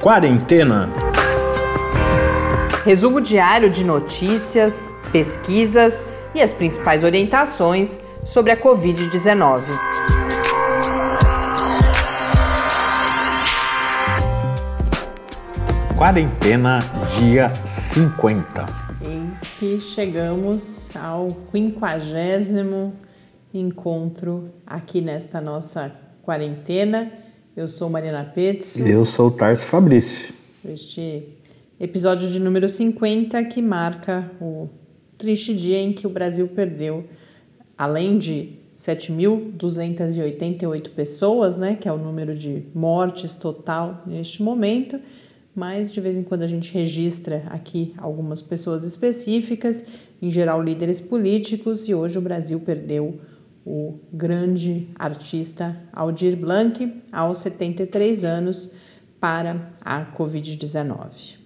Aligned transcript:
Quarentena. 0.00 0.88
Resumo 2.86 3.20
diário 3.20 3.68
de 3.68 3.84
notícias, 3.84 4.90
pesquisas 5.12 6.06
e 6.34 6.40
as 6.40 6.54
principais 6.54 7.04
orientações 7.04 8.00
sobre 8.24 8.50
a 8.50 8.56
Covid-19. 8.56 9.62
Quarentena, 15.94 16.80
dia 17.18 17.52
50. 17.62 18.66
Eis 19.02 19.52
que 19.52 19.78
chegamos 19.78 20.96
ao 20.96 21.36
quinquagésimo 21.52 22.94
encontro 23.52 24.48
aqui 24.66 25.02
nesta 25.02 25.42
nossa 25.42 25.92
quarentena. 26.22 27.19
Eu 27.56 27.66
sou 27.66 27.90
Mariana 27.90 28.22
Petz. 28.24 28.76
Eu 28.76 29.04
sou 29.04 29.26
o 29.26 29.30
Tarso 29.30 29.66
Fabrício. 29.66 30.32
Este 30.64 31.24
episódio 31.80 32.30
de 32.30 32.38
número 32.38 32.68
50 32.68 33.42
que 33.44 33.60
marca 33.60 34.30
o 34.40 34.68
triste 35.18 35.52
dia 35.52 35.78
em 35.78 35.92
que 35.92 36.06
o 36.06 36.10
Brasil 36.10 36.46
perdeu, 36.46 37.06
além 37.76 38.18
de 38.18 38.50
7.288 38.78 40.90
pessoas, 40.90 41.58
né, 41.58 41.74
que 41.74 41.88
é 41.88 41.92
o 41.92 41.98
número 41.98 42.36
de 42.36 42.66
mortes 42.72 43.34
total 43.34 44.04
neste 44.06 44.44
momento, 44.44 45.00
mas 45.52 45.90
de 45.90 46.00
vez 46.00 46.16
em 46.16 46.22
quando 46.22 46.42
a 46.42 46.48
gente 46.48 46.72
registra 46.72 47.42
aqui 47.48 47.92
algumas 47.98 48.40
pessoas 48.40 48.84
específicas, 48.84 49.84
em 50.22 50.30
geral 50.30 50.62
líderes 50.62 51.00
políticos, 51.00 51.88
e 51.88 51.94
hoje 51.94 52.16
o 52.16 52.22
Brasil 52.22 52.60
perdeu 52.60 53.18
o 53.70 54.00
grande 54.12 54.88
artista 54.98 55.76
Aldir 55.92 56.36
Blanc 56.36 56.92
aos 57.12 57.38
73 57.38 58.24
anos 58.24 58.72
para 59.20 59.70
a 59.80 60.04
Covid-19. 60.06 61.36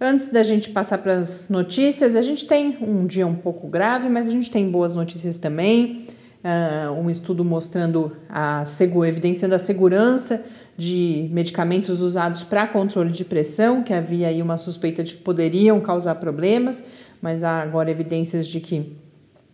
Antes 0.00 0.30
da 0.30 0.42
gente 0.42 0.70
passar 0.70 0.98
para 0.98 1.12
as 1.14 1.48
notícias, 1.48 2.16
a 2.16 2.22
gente 2.22 2.46
tem 2.46 2.78
um 2.80 3.06
dia 3.06 3.26
um 3.26 3.34
pouco 3.34 3.68
grave, 3.68 4.08
mas 4.08 4.26
a 4.28 4.30
gente 4.30 4.50
tem 4.50 4.70
boas 4.70 4.94
notícias 4.94 5.36
também 5.36 6.06
uh, 6.44 6.92
um 6.92 7.10
estudo 7.10 7.44
mostrando 7.44 8.16
a 8.28 8.64
evidenciando 9.06 9.54
a 9.54 9.58
segurança 9.58 10.42
de 10.76 11.28
medicamentos 11.30 12.00
usados 12.00 12.42
para 12.42 12.66
controle 12.66 13.10
de 13.10 13.24
pressão, 13.24 13.82
que 13.82 13.92
havia 13.92 14.28
aí 14.28 14.40
uma 14.40 14.56
suspeita 14.56 15.02
de 15.02 15.14
que 15.14 15.22
poderiam 15.22 15.80
causar 15.80 16.14
problemas, 16.14 16.82
mas 17.20 17.44
há 17.44 17.60
agora 17.60 17.90
evidências 17.90 18.46
de 18.46 18.60
que 18.60 18.96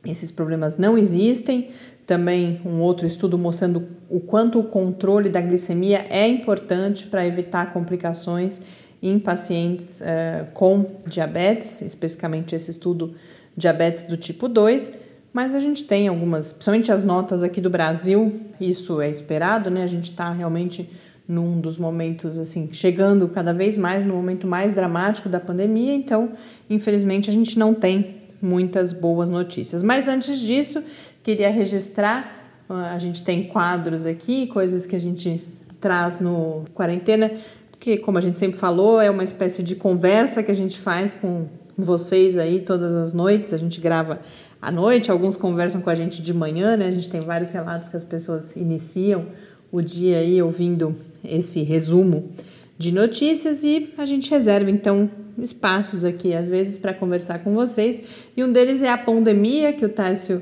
esses 0.04 0.30
problemas 0.30 0.76
não 0.76 0.96
existem. 0.96 1.68
Também 2.06 2.60
um 2.64 2.80
outro 2.80 3.06
estudo 3.06 3.36
mostrando 3.36 3.86
o 4.08 4.20
quanto 4.20 4.60
o 4.60 4.64
controle 4.64 5.28
da 5.28 5.40
glicemia 5.40 6.04
é 6.08 6.26
importante 6.26 7.06
para 7.06 7.26
evitar 7.26 7.72
complicações 7.72 8.60
em 9.02 9.18
pacientes 9.18 10.00
uh, 10.00 10.50
com 10.54 10.86
diabetes, 11.06 11.82
especificamente 11.82 12.54
esse 12.54 12.70
estudo 12.70 13.14
diabetes 13.56 14.04
do 14.04 14.16
tipo 14.16 14.48
2 14.48 15.06
mas 15.36 15.54
a 15.54 15.60
gente 15.60 15.84
tem 15.84 16.08
algumas, 16.08 16.50
principalmente 16.50 16.90
as 16.90 17.04
notas 17.04 17.42
aqui 17.42 17.60
do 17.60 17.68
Brasil, 17.68 18.40
isso 18.58 19.02
é 19.02 19.10
esperado, 19.10 19.70
né? 19.70 19.82
A 19.82 19.86
gente 19.86 20.10
está 20.10 20.30
realmente 20.30 20.88
num 21.28 21.60
dos 21.60 21.76
momentos 21.76 22.38
assim, 22.38 22.70
chegando 22.72 23.28
cada 23.28 23.52
vez 23.52 23.76
mais 23.76 24.02
no 24.02 24.14
momento 24.14 24.46
mais 24.46 24.72
dramático 24.72 25.28
da 25.28 25.38
pandemia, 25.38 25.92
então, 25.92 26.32
infelizmente, 26.70 27.28
a 27.28 27.34
gente 27.34 27.58
não 27.58 27.74
tem 27.74 28.22
muitas 28.40 28.94
boas 28.94 29.28
notícias. 29.28 29.82
Mas 29.82 30.08
antes 30.08 30.40
disso, 30.40 30.82
queria 31.26 31.50
registrar, 31.50 32.64
ah, 32.68 32.92
a 32.94 32.98
gente 33.00 33.24
tem 33.24 33.48
quadros 33.48 34.06
aqui, 34.06 34.46
coisas 34.46 34.86
que 34.86 34.94
a 34.94 35.00
gente 35.00 35.42
traz 35.80 36.20
no 36.20 36.64
quarentena, 36.72 37.32
porque 37.72 37.96
como 37.98 38.16
a 38.16 38.20
gente 38.20 38.38
sempre 38.38 38.56
falou, 38.56 39.00
é 39.00 39.10
uma 39.10 39.24
espécie 39.24 39.60
de 39.64 39.74
conversa 39.74 40.40
que 40.40 40.52
a 40.52 40.54
gente 40.54 40.78
faz 40.78 41.14
com 41.14 41.48
vocês 41.76 42.38
aí 42.38 42.60
todas 42.60 42.94
as 42.94 43.12
noites, 43.12 43.52
a 43.52 43.56
gente 43.56 43.80
grava 43.80 44.20
à 44.62 44.70
noite, 44.70 45.10
alguns 45.10 45.36
conversam 45.36 45.80
com 45.80 45.90
a 45.90 45.96
gente 45.96 46.22
de 46.22 46.32
manhã, 46.32 46.76
né? 46.76 46.86
A 46.86 46.92
gente 46.92 47.08
tem 47.08 47.20
vários 47.20 47.50
relatos 47.50 47.88
que 47.88 47.96
as 47.96 48.04
pessoas 48.04 48.54
iniciam 48.54 49.26
o 49.72 49.82
dia 49.82 50.18
aí 50.18 50.40
ouvindo 50.40 50.94
esse 51.24 51.64
resumo 51.64 52.30
de 52.78 52.92
notícias 52.92 53.64
e 53.64 53.92
a 53.98 54.06
gente 54.06 54.30
reserva 54.30 54.70
então 54.70 55.10
espaços 55.36 56.04
aqui 56.04 56.34
às 56.34 56.48
vezes 56.48 56.78
para 56.78 56.94
conversar 56.94 57.40
com 57.40 57.52
vocês. 57.52 58.00
E 58.36 58.44
um 58.44 58.52
deles 58.52 58.80
é 58.80 58.90
a 58.90 58.96
pandemia 58.96 59.72
que 59.72 59.84
o 59.84 59.88
Tássio 59.88 60.40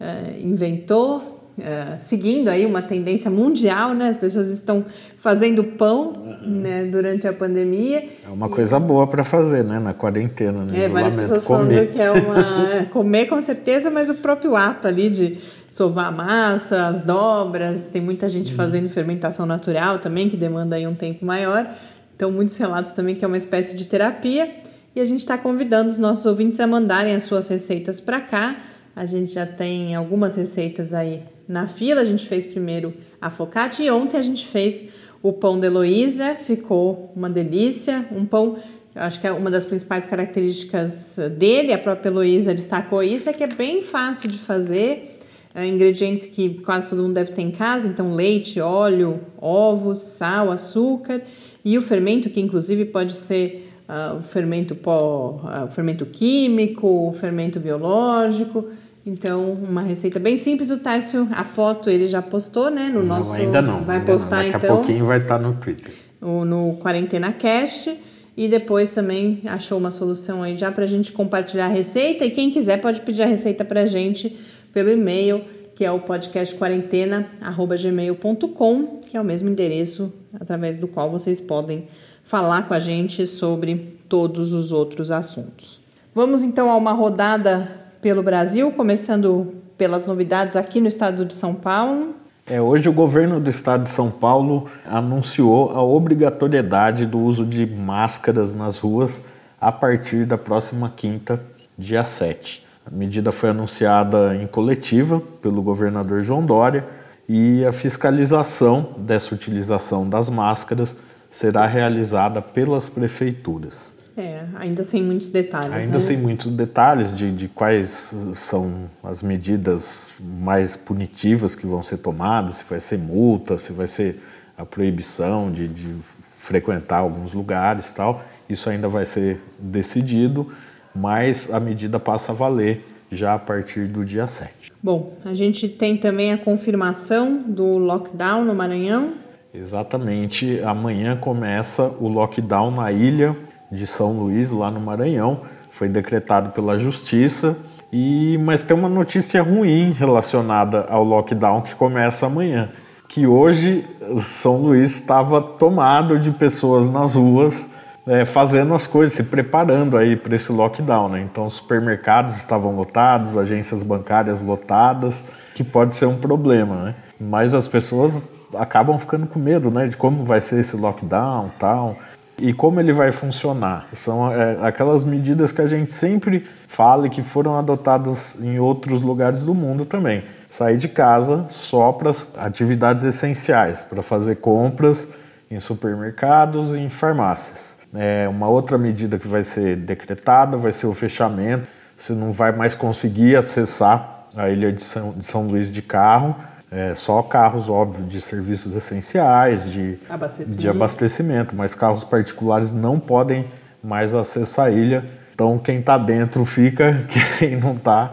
uh, 0.00 0.46
inventou 0.46 1.36
Uh, 1.58 1.96
seguindo 1.98 2.50
aí 2.50 2.66
uma 2.66 2.82
tendência 2.82 3.30
mundial, 3.30 3.94
né? 3.94 4.10
As 4.10 4.18
pessoas 4.18 4.48
estão 4.48 4.84
fazendo 5.16 5.64
pão 5.64 6.12
uhum. 6.12 6.60
né, 6.60 6.84
durante 6.84 7.26
a 7.26 7.32
pandemia. 7.32 8.10
É 8.26 8.28
uma 8.28 8.50
coisa 8.50 8.78
boa 8.78 9.06
para 9.06 9.24
fazer, 9.24 9.64
né? 9.64 9.78
Na 9.78 9.94
quarentena, 9.94 10.66
né? 10.70 10.84
É, 10.84 10.86
várias 10.86 11.14
pessoas 11.14 11.46
comer. 11.46 11.74
falando 11.76 11.90
que 11.92 11.98
é 11.98 12.10
uma... 12.10 12.74
É, 12.74 12.84
comer 12.84 13.24
com 13.24 13.40
certeza, 13.40 13.90
mas 13.90 14.10
o 14.10 14.16
próprio 14.16 14.54
ato 14.54 14.86
ali 14.86 15.08
de 15.08 15.38
sovar 15.70 16.08
a 16.08 16.10
massa, 16.10 16.88
as 16.88 17.00
dobras, 17.00 17.88
tem 17.88 18.02
muita 18.02 18.28
gente 18.28 18.50
uhum. 18.50 18.56
fazendo 18.56 18.90
fermentação 18.90 19.46
natural 19.46 19.98
também, 19.98 20.28
que 20.28 20.36
demanda 20.36 20.76
aí 20.76 20.86
um 20.86 20.94
tempo 20.94 21.24
maior. 21.24 21.70
Então, 22.14 22.30
muitos 22.30 22.54
relatos 22.58 22.92
também 22.92 23.14
que 23.14 23.24
é 23.24 23.28
uma 23.28 23.38
espécie 23.38 23.74
de 23.74 23.86
terapia. 23.86 24.54
E 24.94 25.00
a 25.00 25.04
gente 25.06 25.20
está 25.20 25.38
convidando 25.38 25.88
os 25.88 25.98
nossos 25.98 26.26
ouvintes 26.26 26.60
a 26.60 26.66
mandarem 26.66 27.14
as 27.14 27.22
suas 27.22 27.48
receitas 27.48 27.98
para 27.98 28.20
cá. 28.20 28.56
A 28.96 29.04
gente 29.04 29.34
já 29.34 29.46
tem 29.46 29.94
algumas 29.94 30.36
receitas 30.36 30.94
aí 30.94 31.22
na 31.46 31.66
fila. 31.66 32.00
A 32.00 32.04
gente 32.04 32.26
fez 32.26 32.46
primeiro 32.46 32.94
a 33.20 33.28
focaccia 33.28 33.84
e 33.84 33.90
ontem 33.90 34.16
a 34.16 34.22
gente 34.22 34.46
fez 34.46 34.84
o 35.22 35.34
pão 35.34 35.60
de 35.60 35.66
Heloísa, 35.66 36.34
ficou 36.34 37.12
uma 37.14 37.28
delícia. 37.28 38.06
Um 38.10 38.24
pão, 38.24 38.56
acho 38.94 39.20
que 39.20 39.26
é 39.26 39.32
uma 39.32 39.50
das 39.50 39.66
principais 39.66 40.06
características 40.06 41.18
dele, 41.36 41.74
a 41.74 41.78
própria 41.78 42.08
Heloísa 42.08 42.54
destacou 42.54 43.02
isso, 43.02 43.28
é 43.28 43.34
que 43.34 43.44
é 43.44 43.46
bem 43.46 43.82
fácil 43.82 44.30
de 44.30 44.38
fazer. 44.38 45.12
É, 45.54 45.66
ingredientes 45.66 46.26
que 46.26 46.60
quase 46.60 46.88
todo 46.88 47.02
mundo 47.02 47.14
deve 47.14 47.32
ter 47.32 47.40
em 47.40 47.50
casa, 47.50 47.88
então 47.88 48.14
leite, 48.14 48.60
óleo, 48.60 49.20
ovos, 49.38 49.98
sal, 49.98 50.52
açúcar 50.52 51.22
e 51.64 51.78
o 51.78 51.82
fermento, 51.82 52.28
que 52.28 52.40
inclusive 52.40 52.84
pode 52.84 53.16
ser 53.16 53.72
uh, 53.88 54.18
o 54.18 54.22
fermento 54.22 54.74
pó, 54.74 55.40
uh, 55.42 55.64
o 55.64 55.70
fermento 55.70 56.04
químico, 56.04 57.08
o 57.08 57.12
fermento 57.14 57.58
biológico. 57.58 58.66
Então, 59.06 59.52
uma 59.52 59.82
receita 59.82 60.18
bem 60.18 60.36
simples. 60.36 60.72
O 60.72 60.78
Tárcio, 60.78 61.28
a 61.32 61.44
foto 61.44 61.88
ele 61.88 62.08
já 62.08 62.20
postou, 62.20 62.70
né? 62.70 62.88
No 62.88 63.00
não, 63.00 63.18
nosso. 63.18 63.36
Ainda 63.36 63.62
não. 63.62 63.84
Vai 63.84 63.98
ainda 63.98 64.12
postar 64.12 64.42
não. 64.42 64.42
Daqui 64.42 64.48
então. 64.48 64.60
Daqui 64.60 64.72
a 64.72 64.74
pouquinho 64.74 65.06
vai 65.06 65.18
estar 65.18 65.38
no 65.38 65.54
Twitter. 65.54 65.92
No 66.20 66.76
Quarentena 66.80 67.32
Cast. 67.32 67.96
E 68.36 68.48
depois 68.48 68.90
também 68.90 69.40
achou 69.46 69.78
uma 69.78 69.90
solução 69.90 70.42
aí 70.42 70.56
já 70.56 70.70
para 70.70 70.84
a 70.84 70.86
gente 70.86 71.12
compartilhar 71.12 71.66
a 71.66 71.68
receita. 71.68 72.24
E 72.24 72.30
quem 72.30 72.50
quiser 72.50 72.82
pode 72.82 73.00
pedir 73.00 73.22
a 73.22 73.26
receita 73.26 73.64
para 73.64 73.82
a 73.82 73.86
gente 73.86 74.36
pelo 74.72 74.90
e-mail 74.90 75.42
que 75.76 75.84
é 75.84 75.92
o 75.92 76.00
podcast 76.00 76.56
quarentena@gmail.com, 76.56 79.00
que 79.06 79.14
é 79.14 79.20
o 79.20 79.24
mesmo 79.24 79.50
endereço 79.50 80.10
através 80.40 80.78
do 80.78 80.88
qual 80.88 81.10
vocês 81.10 81.38
podem 81.38 81.86
falar 82.24 82.66
com 82.66 82.72
a 82.72 82.80
gente 82.80 83.26
sobre 83.26 83.76
todos 84.08 84.54
os 84.54 84.72
outros 84.72 85.10
assuntos. 85.10 85.78
Vamos 86.14 86.42
então 86.42 86.70
a 86.70 86.76
uma 86.76 86.92
rodada 86.92 87.85
pelo 88.00 88.22
Brasil, 88.22 88.70
começando 88.72 89.54
pelas 89.76 90.06
novidades 90.06 90.56
aqui 90.56 90.80
no 90.80 90.88
estado 90.88 91.24
de 91.24 91.34
São 91.34 91.54
Paulo. 91.54 92.14
É, 92.46 92.60
hoje 92.60 92.88
o 92.88 92.92
governo 92.92 93.40
do 93.40 93.50
estado 93.50 93.82
de 93.82 93.88
São 93.88 94.10
Paulo 94.10 94.68
anunciou 94.86 95.70
a 95.70 95.82
obrigatoriedade 95.82 97.04
do 97.04 97.18
uso 97.18 97.44
de 97.44 97.66
máscaras 97.66 98.54
nas 98.54 98.78
ruas 98.78 99.22
a 99.60 99.72
partir 99.72 100.24
da 100.24 100.38
próxima 100.38 100.92
quinta, 100.94 101.42
dia 101.76 102.04
7. 102.04 102.64
A 102.86 102.90
medida 102.90 103.32
foi 103.32 103.50
anunciada 103.50 104.36
em 104.36 104.46
coletiva 104.46 105.20
pelo 105.42 105.60
governador 105.60 106.22
João 106.22 106.46
Dória 106.46 106.86
e 107.28 107.64
a 107.64 107.72
fiscalização 107.72 108.90
dessa 108.96 109.34
utilização 109.34 110.08
das 110.08 110.30
máscaras 110.30 110.96
será 111.28 111.66
realizada 111.66 112.40
pelas 112.40 112.88
prefeituras. 112.88 113.98
É, 114.16 114.44
ainda 114.54 114.82
sem 114.82 115.02
muitos 115.02 115.28
detalhes. 115.28 115.72
Ainda 115.74 115.92
né? 115.92 116.00
sem 116.00 116.16
muitos 116.16 116.50
detalhes 116.50 117.14
de, 117.14 117.30
de 117.30 117.48
quais 117.48 118.16
são 118.32 118.90
as 119.04 119.22
medidas 119.22 120.22
mais 120.40 120.74
punitivas 120.74 121.54
que 121.54 121.66
vão 121.66 121.82
ser 121.82 121.98
tomadas, 121.98 122.56
se 122.56 122.64
vai 122.64 122.80
ser 122.80 122.98
multa, 122.98 123.58
se 123.58 123.72
vai 123.72 123.86
ser 123.86 124.22
a 124.56 124.64
proibição 124.64 125.52
de, 125.52 125.68
de 125.68 125.94
frequentar 126.22 126.98
alguns 126.98 127.34
lugares 127.34 127.92
tal. 127.92 128.24
Isso 128.48 128.70
ainda 128.70 128.88
vai 128.88 129.04
ser 129.04 129.38
decidido, 129.58 130.50
mas 130.94 131.52
a 131.52 131.60
medida 131.60 132.00
passa 132.00 132.32
a 132.32 132.34
valer 132.34 132.86
já 133.12 133.34
a 133.34 133.38
partir 133.38 133.86
do 133.86 134.02
dia 134.02 134.26
7. 134.26 134.72
Bom, 134.82 135.12
a 135.26 135.34
gente 135.34 135.68
tem 135.68 135.96
também 135.96 136.32
a 136.32 136.38
confirmação 136.38 137.42
do 137.42 137.76
lockdown 137.76 138.46
no 138.46 138.54
Maranhão. 138.54 139.12
Exatamente, 139.52 140.60
amanhã 140.62 141.16
começa 141.16 141.82
o 142.00 142.08
lockdown 142.08 142.70
na 142.70 142.90
ilha 142.90 143.36
de 143.70 143.86
São 143.86 144.12
Luís, 144.12 144.50
lá 144.50 144.70
no 144.70 144.80
Maranhão. 144.80 145.40
Foi 145.70 145.88
decretado 145.88 146.50
pela 146.50 146.78
Justiça. 146.78 147.56
E, 147.92 148.38
mas 148.42 148.64
tem 148.64 148.76
uma 148.76 148.88
notícia 148.88 149.42
ruim 149.42 149.92
relacionada 149.92 150.86
ao 150.88 151.04
lockdown 151.04 151.62
que 151.62 151.74
começa 151.74 152.26
amanhã. 152.26 152.68
Que 153.08 153.26
hoje 153.26 153.86
São 154.20 154.56
Luís 154.56 154.94
estava 154.96 155.40
tomado 155.40 156.18
de 156.18 156.30
pessoas 156.30 156.90
nas 156.90 157.14
ruas 157.14 157.68
é, 158.06 158.24
fazendo 158.24 158.72
as 158.72 158.86
coisas, 158.86 159.16
se 159.16 159.24
preparando 159.24 159.96
aí 159.96 160.16
para 160.16 160.36
esse 160.36 160.52
lockdown. 160.52 161.08
Né? 161.08 161.20
Então, 161.22 161.48
supermercados 161.50 162.36
estavam 162.36 162.74
lotados, 162.76 163.36
agências 163.36 163.82
bancárias 163.82 164.42
lotadas, 164.42 165.24
que 165.54 165.64
pode 165.64 165.96
ser 165.96 166.06
um 166.06 166.16
problema. 166.16 166.84
Né? 166.84 166.94
Mas 167.20 167.52
as 167.52 167.66
pessoas 167.66 168.28
acabam 168.54 168.96
ficando 168.96 169.26
com 169.26 169.38
medo 169.38 169.70
né, 169.70 169.88
de 169.88 169.96
como 169.96 170.24
vai 170.24 170.40
ser 170.40 170.60
esse 170.60 170.76
lockdown 170.76 171.50
tal. 171.58 171.96
E 172.38 172.52
como 172.52 172.78
ele 172.78 172.92
vai 172.92 173.10
funcionar? 173.10 173.86
São 173.94 174.30
é, 174.30 174.58
aquelas 174.60 175.04
medidas 175.04 175.52
que 175.52 175.62
a 175.62 175.66
gente 175.66 175.92
sempre 175.92 176.46
fala 176.68 177.06
e 177.06 177.10
que 177.10 177.22
foram 177.22 177.58
adotadas 177.58 178.36
em 178.40 178.58
outros 178.58 179.00
lugares 179.00 179.44
do 179.44 179.54
mundo 179.54 179.86
também. 179.86 180.22
Sair 180.48 180.76
de 180.76 180.88
casa 180.88 181.46
só 181.48 181.92
para 181.92 182.10
atividades 182.36 183.04
essenciais, 183.04 183.82
para 183.82 184.02
fazer 184.02 184.36
compras 184.36 185.08
em 185.50 185.58
supermercados 185.58 186.70
e 186.70 186.78
em 186.78 186.90
farmácias. 186.90 187.76
É, 187.94 188.28
uma 188.28 188.48
outra 188.48 188.76
medida 188.76 189.18
que 189.18 189.26
vai 189.26 189.42
ser 189.42 189.76
decretada 189.76 190.58
vai 190.58 190.72
ser 190.72 190.86
o 190.86 190.92
fechamento. 190.92 191.66
Você 191.96 192.12
não 192.12 192.32
vai 192.32 192.52
mais 192.52 192.74
conseguir 192.74 193.36
acessar 193.36 194.26
a 194.36 194.50
ilha 194.50 194.70
de 194.70 194.82
São, 194.82 195.12
de 195.12 195.24
São 195.24 195.46
Luís 195.46 195.72
de 195.72 195.80
carro 195.80 196.36
é, 196.70 196.94
só 196.94 197.22
carros, 197.22 197.68
óbvio, 197.68 198.04
de 198.04 198.20
serviços 198.20 198.74
essenciais, 198.74 199.70
de 199.70 199.98
abastecimento. 200.08 200.60
de 200.60 200.68
abastecimento, 200.68 201.56
mas 201.56 201.74
carros 201.74 202.04
particulares 202.04 202.74
não 202.74 202.98
podem 202.98 203.46
mais 203.82 204.14
acessar 204.14 204.66
a 204.66 204.70
ilha. 204.70 205.04
Então, 205.34 205.58
quem 205.58 205.78
está 205.78 205.96
dentro 205.96 206.44
fica, 206.44 207.04
quem 207.38 207.56
não 207.56 207.74
está 207.74 208.10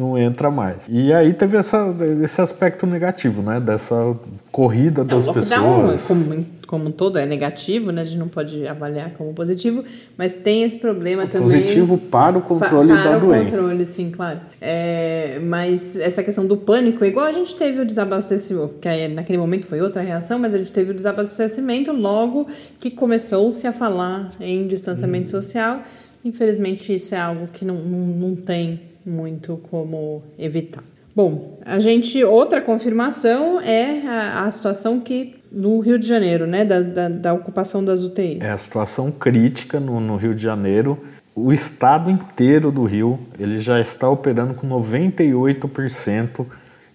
não 0.00 0.16
entra 0.16 0.50
mais. 0.50 0.84
E 0.88 1.12
aí 1.12 1.34
teve 1.34 1.58
essa, 1.58 1.94
esse 2.22 2.40
aspecto 2.40 2.86
negativo, 2.86 3.42
né? 3.42 3.60
Dessa 3.60 4.16
corrida 4.50 5.04
das 5.04 5.26
é, 5.26 5.32
pessoas. 5.32 6.06
Como, 6.06 6.46
como 6.70 6.86
um 6.86 6.92
todo 6.92 7.18
é 7.18 7.26
negativo, 7.26 7.90
né? 7.90 8.02
A 8.02 8.04
gente 8.04 8.16
não 8.16 8.28
pode 8.28 8.64
avaliar 8.64 9.10
como 9.14 9.34
positivo, 9.34 9.84
mas 10.16 10.34
tem 10.34 10.62
esse 10.62 10.78
problema 10.78 11.24
o 11.24 11.26
também. 11.26 11.60
Positivo 11.62 11.98
para 11.98 12.38
o 12.38 12.42
controle 12.42 12.90
pa, 12.90 13.02
para 13.02 13.10
da 13.10 13.16
o 13.16 13.20
doença. 13.20 13.56
controle, 13.56 13.84
sim, 13.84 14.12
claro. 14.12 14.38
É, 14.60 15.40
mas 15.42 15.98
essa 15.98 16.22
questão 16.22 16.46
do 16.46 16.56
pânico, 16.56 17.04
igual 17.04 17.26
a 17.26 17.32
gente 17.32 17.56
teve 17.56 17.80
o 17.80 17.84
desabastecimento, 17.84 18.74
que 18.80 18.88
aí, 18.88 19.08
naquele 19.08 19.36
momento 19.36 19.66
foi 19.66 19.80
outra 19.80 20.00
reação, 20.00 20.38
mas 20.38 20.54
a 20.54 20.58
gente 20.58 20.70
teve 20.70 20.92
o 20.92 20.94
desabastecimento 20.94 21.90
logo 21.90 22.46
que 22.78 22.88
começou-se 22.88 23.66
a 23.66 23.72
falar 23.72 24.30
em 24.40 24.68
distanciamento 24.68 25.26
hum. 25.26 25.30
social. 25.32 25.82
Infelizmente, 26.24 26.94
isso 26.94 27.16
é 27.16 27.18
algo 27.18 27.48
que 27.48 27.64
não, 27.64 27.74
não, 27.74 28.06
não 28.28 28.36
tem 28.36 28.80
muito 29.04 29.60
como 29.68 30.22
evitar. 30.38 30.84
Bom, 31.16 31.58
a 31.64 31.80
gente 31.80 32.22
outra 32.22 32.60
confirmação 32.60 33.60
é 33.60 34.06
a, 34.06 34.44
a 34.44 34.50
situação 34.52 35.00
que 35.00 35.39
no 35.50 35.80
Rio 35.80 35.98
de 35.98 36.06
Janeiro, 36.06 36.46
né, 36.46 36.64
da, 36.64 36.80
da, 36.80 37.08
da, 37.08 37.32
ocupação 37.32 37.84
das 37.84 38.02
UTIs. 38.02 38.40
É 38.40 38.50
a 38.50 38.58
situação 38.58 39.10
crítica 39.10 39.80
no, 39.80 39.98
no 40.00 40.16
Rio 40.16 40.34
de 40.34 40.42
Janeiro. 40.42 41.02
O 41.34 41.52
estado 41.52 42.10
inteiro 42.10 42.70
do 42.70 42.84
Rio 42.84 43.18
ele 43.38 43.58
já 43.58 43.80
está 43.80 44.08
operando 44.08 44.54
com 44.54 44.68
98% 44.68 46.46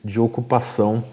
de 0.03 0.19
ocupação 0.19 1.03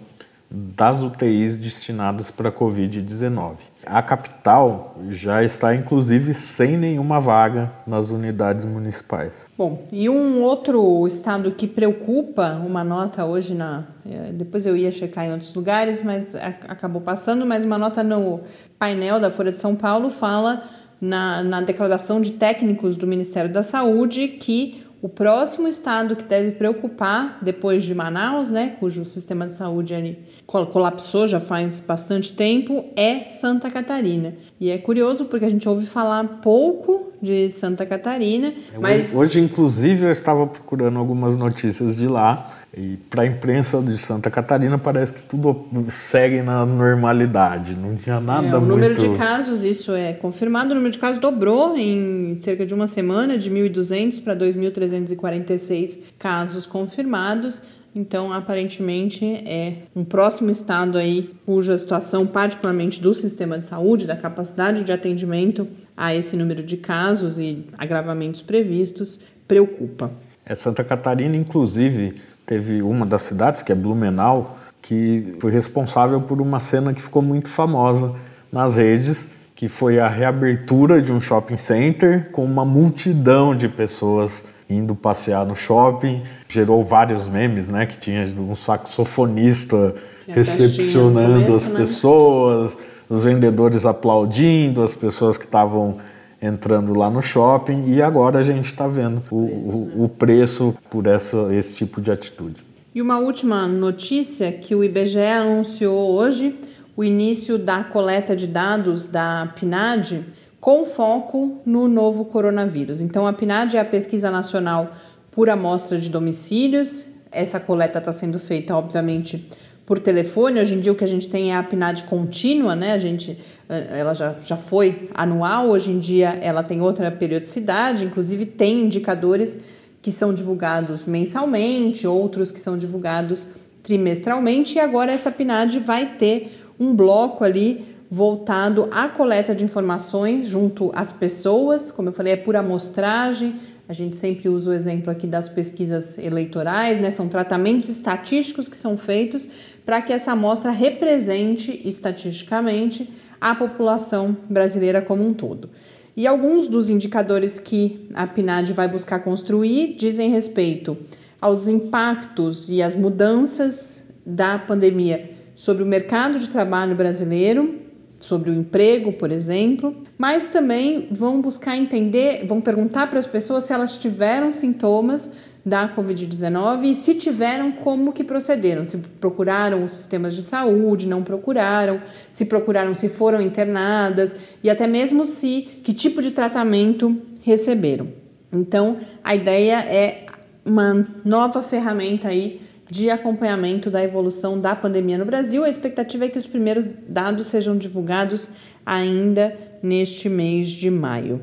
das 0.49 1.01
UTIs 1.01 1.57
destinadas 1.57 2.29
para 2.29 2.49
a 2.49 2.51
Covid-19. 2.51 3.72
A 3.85 4.01
capital 4.01 4.95
já 5.09 5.43
está, 5.43 5.75
inclusive, 5.75 6.33
sem 6.33 6.77
nenhuma 6.77 7.19
vaga 7.19 7.71
nas 7.85 8.09
unidades 8.09 8.65
municipais. 8.65 9.47
Bom, 9.57 9.85
e 9.91 10.09
um 10.09 10.41
outro 10.41 11.05
estado 11.07 11.51
que 11.51 11.67
preocupa, 11.67 12.61
uma 12.65 12.83
nota 12.83 13.25
hoje 13.25 13.53
na. 13.53 13.85
É, 14.09 14.31
depois 14.31 14.65
eu 14.65 14.75
ia 14.75 14.91
checar 14.91 15.25
em 15.25 15.31
outros 15.31 15.53
lugares, 15.53 16.03
mas 16.03 16.35
acabou 16.35 17.01
passando, 17.01 17.45
mas 17.45 17.63
uma 17.63 17.77
nota 17.77 18.03
no 18.03 18.41
painel 18.77 19.19
da 19.19 19.31
Folha 19.31 19.51
de 19.51 19.57
São 19.57 19.75
Paulo 19.75 20.09
fala 20.09 20.63
na, 20.99 21.43
na 21.43 21.61
declaração 21.61 22.21
de 22.21 22.31
técnicos 22.31 22.95
do 22.95 23.05
Ministério 23.05 23.51
da 23.51 23.61
Saúde 23.61 24.27
que 24.27 24.82
o 25.03 25.09
próximo 25.09 25.67
estado 25.67 26.15
que 26.15 26.23
deve 26.23 26.51
preocupar, 26.51 27.37
depois 27.41 27.83
de 27.83 27.93
Manaus, 27.93 28.49
né, 28.49 28.77
cujo 28.79 29.03
sistema 29.03 29.45
de 29.45 29.53
saúde 29.53 30.17
colapsou 30.47 31.27
já 31.27 31.41
faz 31.41 31.81
bastante 31.81 32.31
tempo, 32.31 32.85
é 32.95 33.27
Santa 33.27 33.69
Catarina. 33.69 34.33
E 34.63 34.69
é 34.69 34.77
curioso 34.77 35.25
porque 35.25 35.43
a 35.43 35.49
gente 35.49 35.67
ouve 35.67 35.85
falar 35.85 36.23
pouco 36.41 37.11
de 37.21 37.49
Santa 37.49 37.85
Catarina, 37.85 38.53
mas... 38.79 39.13
Hoje, 39.13 39.41
inclusive, 39.41 40.05
eu 40.05 40.09
estava 40.09 40.47
procurando 40.47 40.97
algumas 40.97 41.35
notícias 41.35 41.97
de 41.97 42.07
lá 42.07 42.49
e 42.73 42.95
para 43.09 43.23
a 43.23 43.25
imprensa 43.25 43.81
de 43.81 43.97
Santa 43.97 44.31
Catarina 44.31 44.77
parece 44.77 45.11
que 45.11 45.21
tudo 45.23 45.65
segue 45.89 46.41
na 46.41 46.65
normalidade, 46.65 47.75
não 47.75 47.97
tinha 47.97 48.21
nada 48.21 48.47
é, 48.47 48.55
o 48.55 48.61
muito... 48.61 48.63
O 48.63 48.67
número 48.67 48.95
de 48.95 49.09
casos, 49.17 49.65
isso 49.65 49.91
é 49.91 50.13
confirmado, 50.13 50.71
o 50.71 50.75
número 50.75 50.93
de 50.93 50.99
casos 50.99 51.19
dobrou 51.19 51.75
em 51.75 52.39
cerca 52.39 52.65
de 52.65 52.73
uma 52.73 52.87
semana, 52.87 53.37
de 53.37 53.51
1.200 53.51 54.23
para 54.23 54.33
2.346 54.33 55.99
casos 56.17 56.65
confirmados. 56.65 57.63
Então, 57.95 58.33
aparentemente, 58.33 59.23
é 59.23 59.75
um 59.95 60.03
próximo 60.03 60.49
estado 60.49 60.97
aí 60.97 61.29
cuja 61.45 61.77
situação, 61.77 62.25
particularmente 62.25 62.99
do 62.99 63.13
sistema 63.13 63.59
de 63.59 63.67
saúde, 63.67 64.07
da 64.07 64.15
capacidade 64.15 64.83
de 64.83 64.91
atendimento 64.91 65.67
a 65.95 66.13
esse 66.15 66.35
número 66.35 66.63
de 66.63 66.77
casos 66.77 67.39
e 67.39 67.65
agravamentos 67.77 68.41
previstos, 68.41 69.21
preocupa. 69.47 70.11
É 70.43 70.55
Santa 70.55 70.83
Catarina, 70.83 71.37
inclusive, 71.37 72.15
teve 72.45 72.81
uma 72.81 73.05
das 73.05 73.21
cidades, 73.21 73.61
que 73.61 73.71
é 73.71 73.75
Blumenau, 73.75 74.57
que 74.81 75.35
foi 75.39 75.51
responsável 75.51 76.19
por 76.19 76.41
uma 76.41 76.59
cena 76.59 76.93
que 76.93 77.01
ficou 77.01 77.21
muito 77.21 77.47
famosa 77.47 78.13
nas 78.51 78.77
redes, 78.77 79.27
que 79.55 79.69
foi 79.69 79.99
a 79.99 80.07
reabertura 80.07 80.99
de 80.99 81.11
um 81.11 81.21
shopping 81.21 81.57
center 81.57 82.31
com 82.31 82.43
uma 82.43 82.65
multidão 82.65 83.55
de 83.55 83.69
pessoas 83.69 84.43
indo 84.69 84.95
passear 84.95 85.45
no 85.45 85.55
shopping. 85.55 86.21
Gerou 86.47 86.83
vários 86.83 87.27
memes, 87.27 87.69
né? 87.69 87.85
Que 87.85 87.97
tinha 87.97 88.25
um 88.37 88.55
saxofonista 88.55 89.95
recepcionando 90.27 91.45
começo, 91.45 91.55
as 91.55 91.67
né? 91.67 91.79
pessoas, 91.79 92.77
os 93.09 93.23
vendedores 93.23 93.85
aplaudindo, 93.85 94.81
as 94.81 94.95
pessoas 94.95 95.37
que 95.37 95.45
estavam 95.45 95.97
entrando 96.41 96.93
lá 96.93 97.09
no 97.09 97.21
shopping 97.21 97.85
e 97.87 98.01
agora 98.01 98.39
a 98.39 98.43
gente 98.43 98.65
está 98.65 98.85
vendo 98.85 99.21
o, 99.31 99.37
o, 99.37 100.03
o, 100.03 100.09
preço 100.09 100.75
por 100.89 101.07
essa, 101.07 101.47
esse 101.53 101.73
tipo 101.75 102.01
de 102.01 102.11
atitude. 102.11 102.57
E 102.93 103.01
uma 103.01 103.17
última 103.17 103.65
notícia 103.65 104.51
que 104.51 104.75
o 104.75 104.83
IBGE 104.83 105.19
anunciou 105.19 106.11
hoje, 106.11 106.59
o 106.97 107.03
início 107.03 107.57
da 107.57 107.83
coleta 107.83 108.35
de 108.35 108.45
dados 108.45 109.07
da 109.07 109.51
PNAD 109.57 110.25
com 110.63 110.85
foco 110.85 111.59
no 111.65 111.89
novo 111.89 112.23
coronavírus. 112.23 113.01
Então, 113.01 113.27
a 113.27 113.33
PNAD 113.33 113.75
é 113.75 113.81
a 113.81 113.83
Pesquisa 113.83 114.31
Nacional 114.31 114.93
por 115.29 115.49
Amostra 115.49 115.99
de 115.99 116.09
Domicílios, 116.09 117.07
Essa 117.29 117.59
coleta 117.59 117.99
está 117.99 118.13
sendo 118.13 118.39
feita, 118.39 118.73
obviamente, 118.73 119.49
por 119.85 119.99
telefone. 119.99 120.61
Hoje 120.61 120.75
em 120.75 120.79
dia 120.79 120.93
o 120.93 120.95
que 120.95 121.03
a 121.03 121.07
gente 121.07 121.27
tem 121.27 121.51
é 121.51 121.57
a 121.57 121.63
PNAD 121.63 122.03
contínua, 122.03 122.77
né? 122.77 122.93
A 122.93 122.97
gente, 122.97 123.37
eh, 123.67 123.99
ela 123.99 124.13
já, 124.13 124.35
já 124.45 124.55
foi 124.55 125.09
anual, 125.13 125.67
hoje 125.67 125.91
em 125.91 125.99
dia 125.99 126.29
ela 126.41 126.63
tem 126.63 126.79
outra 126.79 127.11
periodicidade, 127.11 128.05
inclusive 128.05 128.45
tem 128.45 128.83
indicadores 128.83 129.59
que 130.01 130.13
são 130.13 130.33
divulgados 130.33 131.05
mensalmente, 131.05 132.07
outros 132.07 132.51
que 132.51 132.59
são 132.59 132.77
divulgados 132.77 133.49
trimestralmente, 133.81 134.77
e 134.77 134.79
agora 134.79 135.11
essa 135.11 135.29
PNAD 135.29 135.79
vai 135.79 136.15
ter 136.15 136.49
um 136.79 136.95
bloco 136.95 137.43
ali 137.43 137.92
voltado 138.13 138.87
à 138.91 139.07
coleta 139.07 139.55
de 139.55 139.63
informações 139.63 140.45
junto 140.45 140.91
às 140.93 141.11
pessoas, 141.11 141.89
como 141.91 142.09
eu 142.09 142.13
falei, 142.13 142.33
é 142.33 142.35
por 142.35 142.55
amostragem. 142.55 143.55
A 143.89 143.93
gente 143.93 144.15
sempre 144.15 144.47
usa 144.47 144.69
o 144.69 144.73
exemplo 144.73 145.09
aqui 145.09 145.25
das 145.25 145.49
pesquisas 145.49 146.19
eleitorais, 146.19 146.99
né? 146.99 147.09
São 147.09 147.27
tratamentos 147.27 147.89
estatísticos 147.89 148.67
que 148.67 148.77
são 148.77 148.99
feitos 148.99 149.49
para 149.83 149.99
que 149.99 150.13
essa 150.13 150.33
amostra 150.33 150.69
represente 150.69 151.81
estatisticamente 151.83 153.09
a 153.41 153.55
população 153.55 154.37
brasileira 154.47 155.01
como 155.01 155.27
um 155.27 155.33
todo. 155.33 155.71
E 156.15 156.27
alguns 156.27 156.67
dos 156.67 156.91
indicadores 156.91 157.57
que 157.57 158.07
a 158.13 158.27
PNAD 158.27 158.73
vai 158.73 158.87
buscar 158.87 159.23
construir 159.23 159.95
dizem 159.97 160.29
respeito 160.29 160.95
aos 161.41 161.67
impactos 161.67 162.69
e 162.69 162.79
às 162.79 162.93
mudanças 162.93 164.05
da 164.23 164.59
pandemia 164.59 165.31
sobre 165.55 165.81
o 165.81 165.87
mercado 165.87 166.37
de 166.37 166.49
trabalho 166.49 166.95
brasileiro, 166.95 167.81
sobre 168.23 168.49
o 168.49 168.53
emprego, 168.53 169.11
por 169.11 169.33
exemplo, 169.33 169.93
mas 170.17 170.47
também 170.47 171.09
vão 171.11 171.41
buscar 171.41 171.75
entender, 171.75 172.45
vão 172.47 172.61
perguntar 172.61 173.07
para 173.07 173.19
as 173.19 173.27
pessoas 173.27 173.65
se 173.65 173.73
elas 173.73 173.97
tiveram 173.97 174.49
sintomas 174.49 175.29
da 175.65 175.93
Covid-19 175.93 176.85
e 176.85 176.93
se 176.93 177.15
tiveram, 177.15 177.69
como 177.69 178.13
que 178.13 178.23
procederam, 178.23 178.85
se 178.85 178.97
procuraram 179.19 179.83
os 179.83 179.91
sistemas 179.91 180.33
de 180.35 180.41
saúde, 180.41 181.05
não 181.05 181.21
procuraram, 181.21 182.01
se 182.31 182.45
procuraram, 182.45 182.95
se 182.95 183.09
foram 183.09 183.41
internadas 183.41 184.37
e 184.63 184.69
até 184.69 184.87
mesmo 184.87 185.25
se 185.25 185.81
que 185.83 185.91
tipo 185.91 186.21
de 186.21 186.31
tratamento 186.31 187.21
receberam. 187.41 188.07
Então, 188.53 188.99
a 189.21 189.35
ideia 189.35 189.79
é 189.79 190.27
uma 190.65 191.05
nova 191.25 191.61
ferramenta 191.61 192.29
aí 192.29 192.61
de 192.89 193.09
acompanhamento 193.09 193.89
da 193.89 194.03
evolução 194.03 194.59
da 194.59 194.75
pandemia 194.75 195.17
no 195.17 195.25
Brasil. 195.25 195.63
A 195.63 195.69
expectativa 195.69 196.25
é 196.25 196.29
que 196.29 196.37
os 196.37 196.47
primeiros 196.47 196.87
dados 197.07 197.47
sejam 197.47 197.77
divulgados 197.77 198.49
ainda 198.85 199.57
neste 199.81 200.29
mês 200.29 200.69
de 200.69 200.89
maio. 200.89 201.41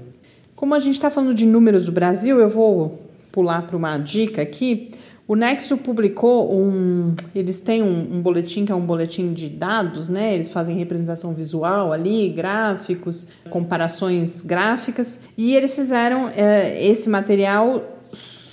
Como 0.54 0.74
a 0.74 0.78
gente 0.78 0.94
está 0.94 1.10
falando 1.10 1.34
de 1.34 1.46
números 1.46 1.84
do 1.84 1.92
Brasil, 1.92 2.38
eu 2.38 2.48
vou 2.48 3.00
pular 3.32 3.66
para 3.66 3.76
uma 3.76 3.96
dica 3.98 4.42
aqui. 4.42 4.90
O 5.26 5.36
Nexo 5.36 5.76
publicou 5.76 6.52
um. 6.52 7.14
Eles 7.34 7.60
têm 7.60 7.82
um, 7.84 8.16
um, 8.16 8.20
boletim 8.20 8.64
que 8.64 8.72
é 8.72 8.74
um 8.74 8.84
boletim 8.84 9.32
de 9.32 9.48
dados, 9.48 10.08
né? 10.08 10.34
Eles 10.34 10.48
fazem 10.48 10.76
representação 10.76 11.32
visual 11.32 11.92
ali, 11.92 12.30
gráficos, 12.30 13.28
comparações 13.48 14.42
gráficas, 14.42 15.20
e 15.38 15.54
eles 15.54 15.74
fizeram 15.74 16.28
é, 16.30 16.84
esse 16.84 17.08
material 17.08 17.99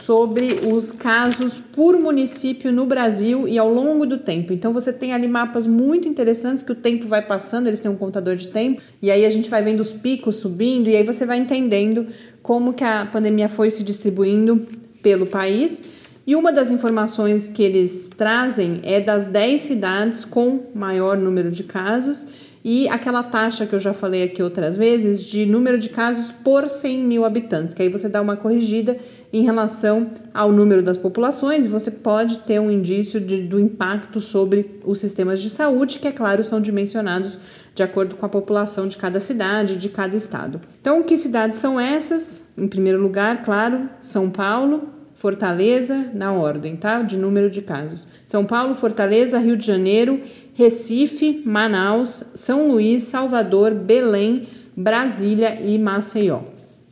sobre 0.08 0.62
os 0.74 0.94
casos 0.94 1.60
por 1.60 2.00
município 2.00 2.72
no 2.72 2.86
Brasil 2.86 3.46
e 3.46 3.58
ao 3.58 3.70
longo 3.70 4.06
do 4.06 4.18
tempo. 4.18 4.54
Então 4.54 4.72
você 4.72 4.94
tem 4.94 5.12
ali 5.12 5.28
mapas 5.28 5.68
muito 5.68 6.08
interessantes 6.08 6.64
que 6.64 6.72
o 6.72 6.76
tempo 6.76 7.06
vai 7.08 7.22
passando, 7.22 7.68
eles 7.68 7.82
têm 7.82 7.92
um 7.92 7.98
contador 7.98 8.38
de 8.38 8.48
tempo, 8.48 8.82
e 9.02 9.12
aí 9.12 9.26
a 9.26 9.30
gente 9.30 9.50
vai 9.50 9.62
vendo 9.62 9.82
os 9.82 9.92
picos 9.92 10.38
subindo, 10.38 10.88
e 10.88 10.96
aí 10.96 11.04
você 11.04 11.26
vai 11.26 11.38
entendendo 11.38 12.08
como 12.42 12.72
que 12.72 12.86
a 12.86 13.06
pandemia 13.06 13.50
foi 13.50 13.70
se 13.70 13.84
distribuindo 13.84 14.66
pelo 15.04 15.26
país. 15.26 15.84
E 16.26 16.38
uma 16.38 16.54
das 16.54 16.72
informações 16.72 17.50
que 17.50 17.62
eles 17.62 18.10
trazem 18.18 18.80
é 18.84 19.02
das 19.02 19.26
10 19.26 19.60
cidades 19.60 20.24
com 20.24 20.68
maior 20.74 21.18
número 21.18 21.52
de 21.52 21.64
casos 21.64 22.28
e 22.70 22.86
aquela 22.90 23.24
taxa 23.24 23.66
que 23.66 23.74
eu 23.74 23.80
já 23.80 23.94
falei 23.94 24.24
aqui 24.24 24.44
outras 24.44 24.76
vezes 24.76 25.24
de 25.24 25.46
número 25.46 25.80
de 25.80 25.88
casos 25.88 26.34
por 26.34 26.68
100 26.68 26.98
mil 27.02 27.24
habitantes, 27.24 27.74
que 27.74 27.82
aí 27.82 27.88
você 27.88 28.10
dá 28.10 28.22
uma 28.22 28.36
corrigida 28.36 28.98
em 29.32 29.42
relação 29.42 30.12
ao 30.34 30.52
número 30.52 30.84
das 30.84 30.98
populações 30.98 31.66
e 31.66 31.70
você 31.70 31.90
pode 31.90 32.40
ter 32.40 32.60
um 32.60 32.70
indício 32.70 33.22
de, 33.22 33.42
do 33.42 33.58
impacto 33.58 34.20
sobre 34.20 34.82
os 34.84 35.00
sistemas 35.00 35.42
de 35.42 35.50
saúde, 35.50 36.00
que, 36.00 36.10
é 36.10 36.12
claro, 36.12 36.44
são 36.44 36.60
dimensionados 36.60 37.40
de 37.74 37.84
acordo 37.84 38.18
com 38.18 38.26
a 38.26 38.30
população 38.30 38.86
de 38.86 38.98
cada 38.98 39.22
cidade, 39.22 39.78
de 39.78 39.88
cada 39.88 40.18
estado. 40.18 40.60
Então, 40.82 41.02
que 41.04 41.18
cidades 41.18 41.60
são 41.60 41.80
essas? 41.80 42.50
Em 42.58 42.68
primeiro 42.68 43.02
lugar, 43.02 43.44
claro, 43.44 43.90
São 44.02 44.30
Paulo, 44.30 44.90
Fortaleza, 45.18 46.12
na 46.14 46.32
ordem, 46.32 46.76
tá? 46.76 47.02
De 47.02 47.18
número 47.18 47.50
de 47.50 47.64
casos. 47.64 48.08
São 48.24 48.46
Paulo, 48.46 48.76
Fortaleza, 48.76 49.40
Rio 49.40 49.58
de 49.58 49.66
Janeiro, 49.66 50.22
Recife, 50.58 51.44
Manaus, 51.46 52.32
São 52.34 52.72
Luís, 52.72 53.04
Salvador, 53.04 53.76
Belém, 53.76 54.48
Brasília 54.76 55.62
e 55.62 55.78
Maceió. 55.78 56.40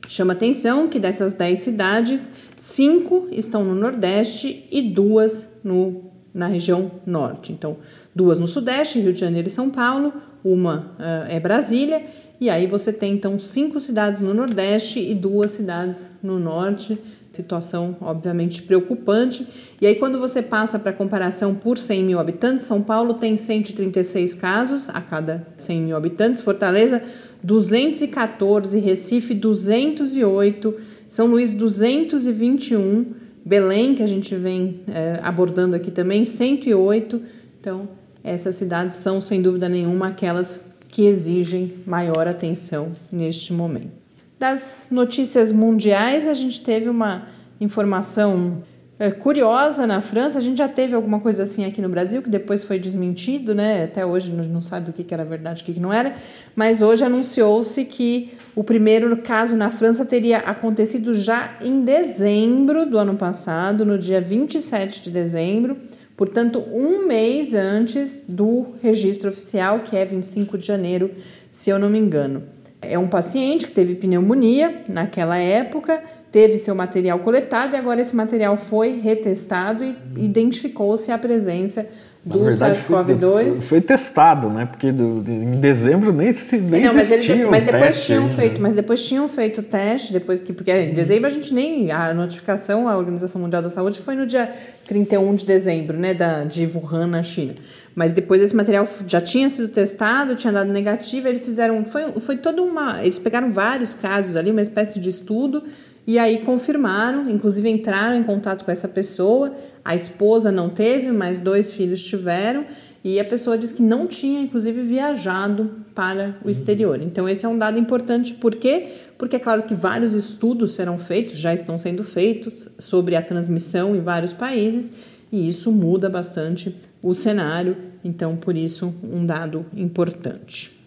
Chama 0.07 0.33
atenção 0.33 0.87
que 0.87 0.99
dessas 0.99 1.33
10 1.33 1.57
cidades, 1.57 2.31
cinco 2.55 3.27
estão 3.31 3.63
no 3.63 3.73
Nordeste 3.73 4.67
e 4.71 4.83
duas 4.83 5.57
no, 5.63 6.11
na 6.31 6.45
região 6.45 6.91
Norte. 7.07 7.51
Então, 7.51 7.77
duas 8.13 8.37
no 8.37 8.47
Sudeste, 8.47 8.99
Rio 8.99 9.11
de 9.11 9.19
Janeiro 9.19 9.47
e 9.47 9.51
São 9.51 9.71
Paulo, 9.71 10.13
uma 10.43 10.95
uh, 10.99 11.27
é 11.27 11.39
Brasília, 11.39 12.05
e 12.39 12.51
aí 12.51 12.67
você 12.67 12.93
tem 12.93 13.13
então 13.13 13.39
cinco 13.39 13.79
cidades 13.79 14.21
no 14.21 14.31
Nordeste 14.31 14.99
e 14.99 15.15
duas 15.15 15.51
cidades 15.51 16.19
no 16.21 16.37
Norte. 16.37 16.99
Situação 17.35 17.97
obviamente 18.01 18.61
preocupante. 18.61 19.45
E 19.81 19.85
aí, 19.85 19.95
quando 19.95 20.19
você 20.19 20.41
passa 20.41 20.79
para 20.79 20.93
comparação 20.93 21.53
por 21.53 21.77
100 21.77 22.03
mil 22.03 22.19
habitantes, 22.19 22.65
São 22.65 22.81
Paulo 22.81 23.15
tem 23.15 23.35
136 23.35 24.33
casos 24.35 24.89
a 24.89 25.01
cada 25.01 25.45
100 25.57 25.81
mil 25.81 25.97
habitantes, 25.97 26.41
Fortaleza 26.41 27.01
214, 27.43 28.79
Recife 28.79 29.33
208, 29.33 30.73
São 31.07 31.27
Luís 31.27 31.53
221, 31.53 33.05
Belém, 33.43 33.93
que 33.93 34.01
a 34.01 34.07
gente 34.07 34.35
vem 34.35 34.79
é, 34.91 35.19
abordando 35.21 35.75
aqui 35.75 35.91
também, 35.91 36.25
108. 36.25 37.21
Então, 37.59 37.87
essas 38.23 38.55
cidades 38.55 38.97
são, 38.97 39.21
sem 39.21 39.41
dúvida 39.41 39.69
nenhuma, 39.69 40.07
aquelas 40.07 40.73
que 40.87 41.05
exigem 41.05 41.73
maior 41.85 42.27
atenção 42.27 42.91
neste 43.11 43.53
momento. 43.53 44.04
Das 44.45 44.89
notícias 44.91 45.51
mundiais, 45.51 46.27
a 46.27 46.35
gente 46.35 46.61
teve 46.61 46.87
uma 46.87 47.25
informação 47.59 48.61
é, 48.99 49.09
curiosa 49.09 49.87
na 49.87 50.01
França. 50.01 50.37
A 50.37 50.41
gente 50.41 50.59
já 50.59 50.67
teve 50.67 50.93
alguma 50.93 51.19
coisa 51.19 51.41
assim 51.41 51.65
aqui 51.65 51.81
no 51.81 51.89
Brasil, 51.89 52.21
que 52.21 52.29
depois 52.29 52.63
foi 52.63 52.77
desmentido, 52.77 53.55
né? 53.55 53.85
Até 53.85 54.05
hoje 54.05 54.31
não 54.31 54.61
sabe 54.61 54.91
o 54.91 54.93
que 54.93 55.11
era 55.11 55.25
verdade 55.25 55.63
o 55.63 55.65
que 55.65 55.79
não 55.79 55.91
era. 55.91 56.15
Mas 56.55 56.83
hoje 56.83 57.03
anunciou-se 57.03 57.85
que 57.85 58.33
o 58.55 58.63
primeiro 58.63 59.17
caso 59.17 59.55
na 59.55 59.71
França 59.71 60.05
teria 60.05 60.37
acontecido 60.37 61.15
já 61.15 61.57
em 61.59 61.83
dezembro 61.83 62.85
do 62.85 62.99
ano 62.99 63.15
passado, 63.15 63.83
no 63.83 63.97
dia 63.97 64.21
27 64.21 65.01
de 65.01 65.09
dezembro, 65.09 65.75
portanto, 66.15 66.63
um 66.71 67.07
mês 67.07 67.55
antes 67.55 68.25
do 68.29 68.75
registro 68.83 69.27
oficial, 69.27 69.79
que 69.79 69.97
é 69.97 70.05
25 70.05 70.55
de 70.55 70.67
janeiro, 70.67 71.09
se 71.49 71.71
eu 71.71 71.79
não 71.79 71.89
me 71.89 71.97
engano. 71.97 72.53
É 72.89 72.97
um 72.97 73.07
paciente 73.07 73.67
que 73.67 73.73
teve 73.73 73.95
pneumonia 73.95 74.83
naquela 74.87 75.37
época, 75.37 76.01
teve 76.31 76.57
seu 76.57 76.75
material 76.75 77.19
coletado 77.19 77.73
e 77.73 77.77
agora 77.77 78.01
esse 78.01 78.15
material 78.15 78.57
foi 78.57 78.99
retestado 78.99 79.83
e 79.83 79.95
identificou-se 80.17 81.11
a 81.11 81.17
presença 81.17 81.87
do 82.25 82.39
SARS-CoV-2. 82.39 83.69
Foi 83.69 83.79
testado, 83.79 84.49
né? 84.49 84.65
Porque 84.65 84.91
do, 84.91 85.23
em 85.29 85.59
dezembro 85.59 86.11
nem, 86.11 86.31
nem 86.63 86.83
não, 86.83 86.93
mas 86.93 87.11
existia 87.11 87.35
ele, 87.35 87.45
mas 87.45 87.63
depois 87.63 88.05
tinham 88.05 88.27
feito, 88.27 88.61
mas 88.61 88.73
depois 88.73 89.07
tinham 89.07 89.29
feito 89.29 89.61
o 89.61 89.63
teste, 89.63 90.11
depois 90.11 90.39
que 90.39 90.51
porque 90.51 90.71
em 90.71 90.93
dezembro 90.93 91.27
a 91.27 91.29
gente 91.29 91.53
nem 91.53 91.91
a 91.91 92.13
notificação 92.15 92.87
à 92.87 92.97
Organização 92.97 93.39
Mundial 93.39 93.61
da 93.61 93.69
Saúde 93.69 93.99
foi 93.99 94.15
no 94.15 94.25
dia 94.25 94.51
31 94.87 95.35
de 95.35 95.45
dezembro, 95.45 95.99
né, 95.99 96.15
da 96.15 96.43
de 96.43 96.65
Wuhan 96.65 97.05
na 97.05 97.21
China. 97.21 97.53
Mas 97.93 98.11
depois 98.11 98.41
esse 98.41 98.55
material 98.55 98.87
já 99.07 99.21
tinha 99.21 99.47
sido 99.47 99.67
testado, 99.67 100.35
tinha 100.35 100.51
dado 100.51 100.71
negativo, 100.73 101.27
eles 101.27 101.45
fizeram 101.45 101.85
foi 101.85 102.11
foi 102.19 102.37
toda 102.37 102.61
uma, 102.63 103.03
eles 103.03 103.19
pegaram 103.19 103.53
vários 103.53 103.93
casos 103.93 104.35
ali, 104.35 104.49
uma 104.49 104.61
espécie 104.61 104.99
de 104.99 105.11
estudo 105.11 105.63
e 106.07 106.19
aí 106.19 106.39
confirmaram, 106.39 107.29
inclusive 107.29 107.67
entraram 107.67 108.15
em 108.15 108.23
contato 108.23 108.63
com 108.63 108.71
essa 108.71 108.87
pessoa. 108.87 109.55
A 109.83 109.95
esposa 109.95 110.51
não 110.51 110.69
teve, 110.69 111.11
mas 111.11 111.41
dois 111.41 111.71
filhos 111.71 112.03
tiveram. 112.03 112.65
E 113.03 113.19
a 113.19 113.25
pessoa 113.25 113.57
diz 113.57 113.71
que 113.71 113.83
não 113.83 114.07
tinha, 114.07 114.41
inclusive, 114.41 114.81
viajado 114.81 115.71
para 115.93 116.37
o 116.43 116.49
exterior. 116.49 116.99
Então, 117.01 117.29
esse 117.29 117.45
é 117.45 117.49
um 117.49 117.57
dado 117.57 117.77
importante. 117.77 118.33
Por 118.33 118.55
quê? 118.55 118.87
Porque 119.17 119.35
é 119.35 119.39
claro 119.39 119.63
que 119.63 119.75
vários 119.75 120.13
estudos 120.13 120.73
serão 120.73 120.97
feitos, 120.97 121.37
já 121.37 121.53
estão 121.53 121.77
sendo 121.77 122.03
feitos, 122.03 122.67
sobre 122.79 123.15
a 123.15 123.21
transmissão 123.21 123.95
em 123.95 124.01
vários 124.01 124.33
países, 124.33 124.93
e 125.31 125.47
isso 125.47 125.71
muda 125.71 126.09
bastante 126.09 126.75
o 127.01 127.13
cenário. 127.13 127.77
Então, 128.03 128.35
por 128.35 128.55
isso, 128.55 128.93
um 129.03 129.23
dado 129.23 129.65
importante. 129.75 130.84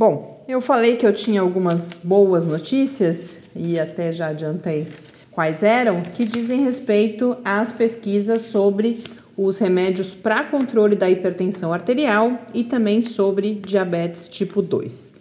Bom, 0.00 0.42
eu 0.48 0.62
falei 0.62 0.96
que 0.96 1.06
eu 1.06 1.12
tinha 1.12 1.42
algumas 1.42 2.00
boas 2.02 2.46
notícias 2.46 3.40
e 3.54 3.78
até 3.78 4.10
já 4.10 4.28
adiantei 4.28 4.86
Quais 5.30 5.62
eram? 5.62 6.00
Que 6.00 6.24
dizem 6.24 6.64
respeito 6.64 7.36
às 7.44 7.70
pesquisas 7.70 8.40
sobre 8.40 9.04
os 9.36 9.58
remédios 9.58 10.14
para 10.14 10.44
controle 10.44 10.96
da 10.96 11.10
hipertensão 11.10 11.70
arterial 11.70 12.32
e 12.54 12.64
também 12.64 13.02
sobre 13.02 13.56
diabetes 13.56 14.26
tipo 14.26 14.62
2. 14.62 15.12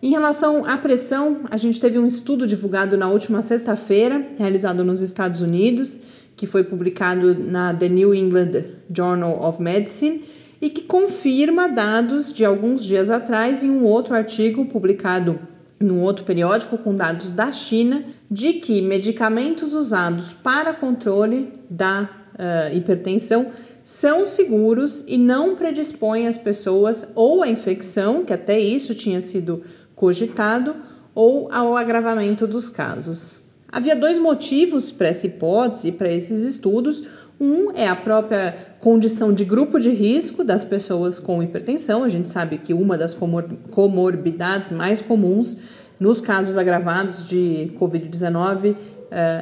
Em 0.00 0.10
relação 0.10 0.64
à 0.64 0.78
pressão, 0.78 1.40
a 1.50 1.56
gente 1.56 1.80
teve 1.80 1.98
um 1.98 2.06
estudo 2.06 2.46
divulgado 2.46 2.96
na 2.96 3.08
última 3.08 3.42
sexta-feira, 3.42 4.24
realizado 4.38 4.84
nos 4.84 5.00
Estados 5.00 5.42
Unidos, 5.42 5.98
que 6.36 6.46
foi 6.46 6.62
publicado 6.62 7.34
na 7.34 7.74
The 7.74 7.88
New 7.88 8.14
England 8.14 8.52
Journal 8.88 9.44
of 9.44 9.60
Medicine 9.60 10.22
e 10.60 10.70
que 10.70 10.82
confirma 10.82 11.68
dados 11.68 12.32
de 12.32 12.44
alguns 12.44 12.84
dias 12.84 13.10
atrás 13.10 13.62
em 13.62 13.70
um 13.70 13.84
outro 13.84 14.14
artigo 14.14 14.64
publicado 14.64 15.40
num 15.80 16.00
outro 16.00 16.24
periódico 16.24 16.76
com 16.78 16.94
dados 16.94 17.30
da 17.32 17.52
China 17.52 18.04
de 18.30 18.54
que 18.54 18.82
medicamentos 18.82 19.74
usados 19.74 20.32
para 20.32 20.74
controle 20.74 21.52
da 21.70 22.02
uh, 22.34 22.76
hipertensão 22.76 23.52
são 23.84 24.26
seguros 24.26 25.04
e 25.06 25.16
não 25.16 25.56
predispõem 25.56 26.26
as 26.26 26.36
pessoas 26.36 27.08
ou 27.14 27.42
à 27.42 27.48
infecção, 27.48 28.24
que 28.24 28.32
até 28.32 28.58
isso 28.58 28.94
tinha 28.94 29.20
sido 29.22 29.62
cogitado, 29.94 30.76
ou 31.14 31.50
ao 31.50 31.76
agravamento 31.76 32.46
dos 32.46 32.68
casos. 32.68 33.40
Havia 33.70 33.96
dois 33.96 34.18
motivos 34.18 34.92
para 34.92 35.08
essa 35.08 35.26
hipótese, 35.26 35.92
para 35.92 36.12
esses 36.12 36.44
estudos. 36.44 37.02
Um 37.40 37.72
é 37.74 37.88
a 37.88 37.96
própria 37.96 38.67
condição 38.80 39.32
de 39.32 39.44
grupo 39.44 39.78
de 39.78 39.90
risco 39.90 40.44
das 40.44 40.64
pessoas 40.64 41.18
com 41.18 41.42
hipertensão. 41.42 42.04
A 42.04 42.08
gente 42.08 42.28
sabe 42.28 42.58
que 42.58 42.72
uma 42.72 42.96
das 42.96 43.14
comor 43.14 43.44
comorbidades 43.70 44.70
mais 44.70 45.00
comuns 45.00 45.58
nos 45.98 46.20
casos 46.20 46.56
agravados 46.56 47.28
de 47.28 47.72
Covid-19 47.78 48.72
uh, 48.72 48.76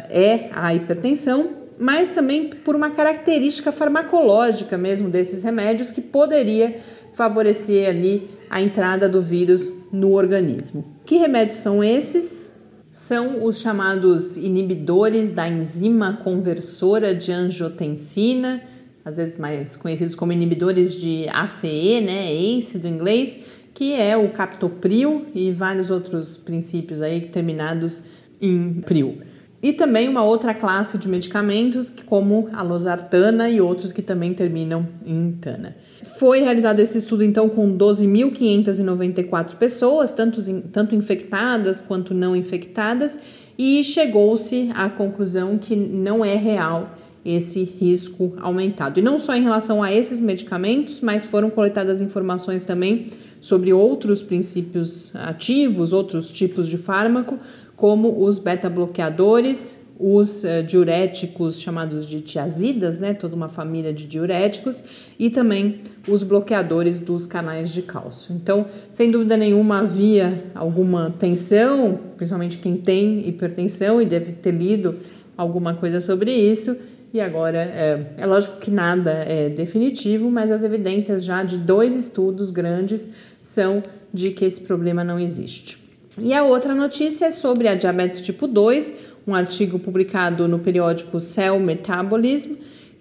é 0.09 0.49
a 0.53 0.75
hipertensão, 0.75 1.51
mas 1.79 2.09
também 2.09 2.49
por 2.49 2.75
uma 2.75 2.91
característica 2.91 3.71
farmacológica 3.71 4.79
mesmo 4.79 5.11
desses 5.11 5.43
remédios 5.43 5.91
que 5.91 6.01
poderia 6.01 6.77
favorecer 7.13 7.89
ali 7.89 8.31
a 8.49 8.61
entrada 8.61 9.09
do 9.09 9.21
vírus 9.21 9.71
no 9.93 10.13
organismo. 10.13 10.85
Que 11.05 11.17
remédios 11.17 11.57
são 11.57 11.83
esses? 11.85 12.53
São 12.91 13.45
os 13.45 13.61
chamados 13.61 14.39
inibidores 14.39 15.31
da 15.31 15.47
enzima 15.47 16.19
conversora 16.25 17.15
de 17.15 17.31
angiotensina, 17.31 18.63
às 19.07 19.19
vezes 19.19 19.39
mais 19.39 19.77
conhecidos 19.77 20.17
como 20.17 20.33
inibidores 20.33 20.97
de 20.97 21.29
ACE, 21.29 22.01
né, 22.01 22.29
ACE 22.33 22.77
do 22.77 22.89
inglês, 22.89 23.39
que 23.73 23.95
é 23.95 24.17
o 24.17 24.31
captopril 24.31 25.27
e 25.33 25.53
vários 25.53 25.93
outros 25.93 26.37
princípios 26.37 27.01
aí 27.01 27.21
terminados 27.21 28.03
em 28.43 28.81
pril. 28.81 29.19
E 29.63 29.73
também 29.73 30.09
uma 30.09 30.25
outra 30.25 30.53
classe 30.53 30.99
de 30.99 31.09
medicamentos, 31.09 31.89
como 32.05 32.49
a 32.53 32.63
losartana 32.63 33.49
e 33.49 33.61
outros 33.61 33.93
que 33.93 34.03
também 34.03 34.35
terminam 34.35 34.89
em 35.07 35.31
tana. 35.41 35.77
Foi 36.19 36.41
realizado 36.41 36.81
esse 36.81 36.99
estudo 36.99 37.23
então 37.23 37.49
com 37.49 37.79
12.594 37.79 39.55
pessoas, 39.55 40.11
tanto, 40.11 40.43
tanto 40.73 40.97
infectadas 40.97 41.81
quanto 41.81 42.13
não 42.13 42.35
infectadas, 42.35 43.21
e 43.57 43.85
chegou-se 43.85 44.71
à 44.75 44.91
conclusão 44.91 45.57
que 45.59 45.77
não 45.77 46.25
é 46.25 46.35
real 46.35 46.91
esse 47.27 47.65
risco 47.65 48.35
aumentado. 48.39 49.01
E 49.01 49.03
não 49.03 49.19
só 49.19 49.35
em 49.35 49.43
relação 49.43 49.83
a 49.83 49.93
esses 49.93 50.21
medicamentos, 50.21 51.01
mas 51.01 51.25
foram 51.25 51.51
coletadas 51.51 52.01
informações 52.01 52.63
também 52.63 53.07
sobre 53.41 53.73
outros 53.73 54.23
princípios 54.23 55.15
ativos, 55.17 55.93
outros 55.93 56.31
tipos 56.31 56.69
de 56.69 56.79
fármaco, 56.79 57.39
como 57.77 58.25
os 58.25 58.39
beta-bloqueadores, 58.39 59.87
os 59.99 60.45
uh, 60.45 60.63
diuréticos 60.67 61.61
chamados 61.61 62.07
de 62.07 62.21
tiazidas, 62.21 62.99
né, 62.99 63.15
toda 63.15 63.35
uma 63.35 63.49
família 63.49 63.93
de 63.93 64.07
diuréticos, 64.07 64.85
e 65.19 65.31
também 65.31 65.81
os 66.07 66.23
bloqueadores 66.23 67.01
dos 67.01 67.27
canais 67.27 67.71
de 67.71 67.83
cálcio. 67.83 68.35
Então, 68.35 68.67
sem 68.93 69.11
dúvida 69.11 69.37
nenhuma, 69.37 69.81
havia 69.81 70.45
alguma 70.55 71.15
tensão, 71.19 71.99
principalmente 72.17 72.59
quem 72.59 72.77
tem 72.77 73.27
hipertensão 73.29 74.01
e 74.01 74.07
deve 74.07 74.33
ter 74.33 74.53
lido 74.53 74.97
alguma 75.37 75.75
coisa 75.75 76.01
sobre 76.01 76.33
isso. 76.33 76.77
E 77.13 77.21
agora, 77.21 77.59
é, 77.59 78.15
é 78.19 78.27
lógico 78.27 78.59
que 78.59 78.71
nada 78.71 79.11
é 79.27 79.49
definitivo, 79.49 80.31
mas 80.31 80.51
as 80.51 80.63
evidências 80.63 81.25
já 81.25 81.43
de 81.43 81.57
dois 81.57 81.95
estudos 81.95 82.51
grandes 82.51 83.11
são 83.41 83.83
de 84.13 84.31
que 84.31 84.45
esse 84.45 84.61
problema 84.63 85.03
não 85.05 85.19
existe. 85.19 85.79
E 86.19 86.33
a 86.33 86.43
outra 86.43 86.75
notícia 86.75 87.27
é 87.27 87.31
sobre 87.31 87.69
a 87.69 87.75
diabetes 87.75 88.21
tipo 88.21 88.47
2, 88.47 88.95
um 89.27 89.35
artigo 89.35 89.79
publicado 89.79 90.49
no 90.49 90.59
periódico 90.59 91.21
Cell 91.21 91.59
Metabolism, 91.61 92.55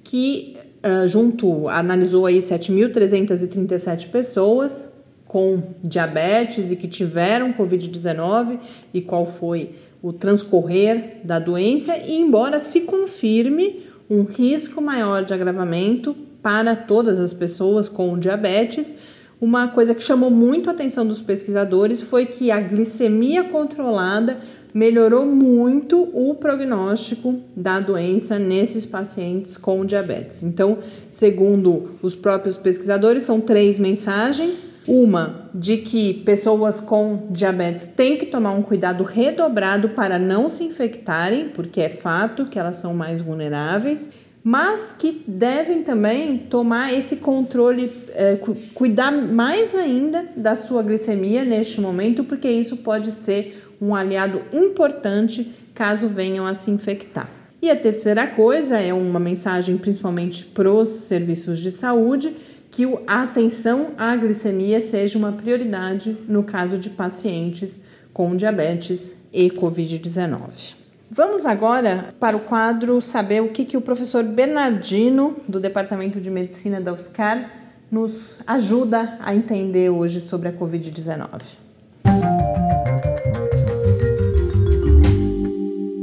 que 0.04 0.58
uh, 0.84 1.08
junto 1.08 1.68
analisou 1.70 2.26
aí 2.26 2.40
7.337 2.40 4.10
pessoas 4.10 4.90
com 5.26 5.62
diabetes 5.84 6.72
e 6.72 6.76
que 6.76 6.88
tiveram 6.88 7.54
COVID-19 7.54 8.60
e 8.94 9.02
qual 9.02 9.26
foi 9.26 9.72
o 10.02 10.14
transcorrer 10.14 11.18
da 11.24 11.40
doença, 11.40 11.98
e 11.98 12.16
embora 12.16 12.60
se 12.60 12.82
confirme 12.82 13.84
um 14.10 14.24
risco 14.24 14.82
maior 14.82 15.24
de 15.24 15.34
agravamento 15.34 16.16
para 16.42 16.76
todas 16.76 17.20
as 17.20 17.34
pessoas 17.34 17.90
com 17.90 18.20
diabetes, 18.20 18.96
uma 19.42 19.68
coisa 19.68 19.94
que 19.94 20.04
chamou 20.04 20.30
muito 20.30 20.70
a 20.70 20.74
atenção 20.74 21.06
dos 21.06 21.22
pesquisadores 21.22 22.02
foi 22.02 22.26
que 22.26 22.52
a 22.52 22.60
glicemia 22.62 23.44
controlada 23.46 24.38
melhorou 24.76 25.26
muito 25.26 26.10
o 26.14 26.36
prognóstico 26.36 27.40
da 27.56 27.80
doença 27.80 28.38
nesses 28.38 28.86
pacientes 28.86 29.56
com 29.56 29.86
diabetes. 29.86 30.44
Então, 30.44 30.80
segundo 31.10 31.92
os 32.02 32.14
próprios 32.14 32.58
pesquisadores, 32.58 33.24
são 33.24 33.40
três 33.40 33.80
mensagens. 33.80 34.68
Uma 34.86 35.50
de 35.56 35.78
que 35.78 36.16
pessoas 36.26 36.82
com 36.82 37.28
diabetes 37.30 37.88
têm 37.88 38.18
que 38.18 38.26
tomar 38.26 38.52
um 38.52 38.62
cuidado 38.62 39.06
redobrado 39.06 39.90
para 39.90 40.20
não 40.20 40.50
se 40.50 40.66
infectarem, 40.66 41.48
porque 41.48 41.80
é 41.80 41.90
fato 41.90 42.46
que 42.46 42.60
elas 42.60 42.76
são 42.76 42.94
mais 42.94 43.22
vulneráveis 43.22 44.10
mas 44.48 44.94
que 44.94 45.24
devem 45.28 45.82
também 45.82 46.38
tomar 46.38 46.94
esse 46.94 47.16
controle, 47.16 47.92
é, 48.10 48.38
cuidar 48.76 49.12
mais 49.12 49.74
ainda 49.74 50.24
da 50.36 50.56
sua 50.56 50.84
glicemia 50.84 51.44
neste 51.44 51.82
momento, 51.82 52.24
porque 52.24 52.48
isso 52.48 52.78
pode 52.78 53.12
ser 53.12 53.65
um 53.82 53.96
aliado 53.96 54.42
importante 54.54 55.54
caso 55.74 56.08
venham 56.08 56.46
a 56.46 56.54
se 56.54 56.72
infectar. 56.72 57.30
E 57.62 57.70
a 57.70 57.76
terceira 57.76 58.28
coisa 58.28 58.80
é 58.80 58.94
uma 58.94 59.20
mensagem 59.20 59.78
principalmente 59.78 60.46
para 60.46 60.72
os 60.72 60.88
serviços 60.88 61.60
de 61.60 61.72
saúde 61.72 62.36
que 62.70 62.84
a 63.08 63.24
atenção 63.24 63.94
à 63.98 64.16
glicemia 64.16 64.80
seja 64.80 65.18
uma 65.18 65.32
prioridade 65.32 66.18
no 66.28 66.44
caso 66.44 66.78
de 66.78 66.90
pacientes 66.90 67.82
com 68.14 68.36
diabetes 68.36 69.18
e 69.34 69.50
Covid-19. 69.50 70.76
Vamos 71.10 71.46
agora 71.46 72.14
para 72.20 72.36
o 72.36 72.42
quadro 72.42 73.02
saber 73.02 73.42
o 73.42 73.50
que, 73.50 73.64
que 73.64 73.78
o 73.78 73.82
professor 73.82 74.24
Bernardino, 74.24 75.38
do 75.48 75.60
Departamento 75.60 76.20
de 76.20 76.30
Medicina 76.30 76.82
da 76.82 76.92
UFSCar, 76.94 77.50
nos 77.92 78.40
ajuda 78.46 79.18
a 79.22 79.34
entender 79.34 79.90
hoje 79.90 80.20
sobre 80.20 80.50
a 80.50 80.54
Covid-19. 80.54 81.66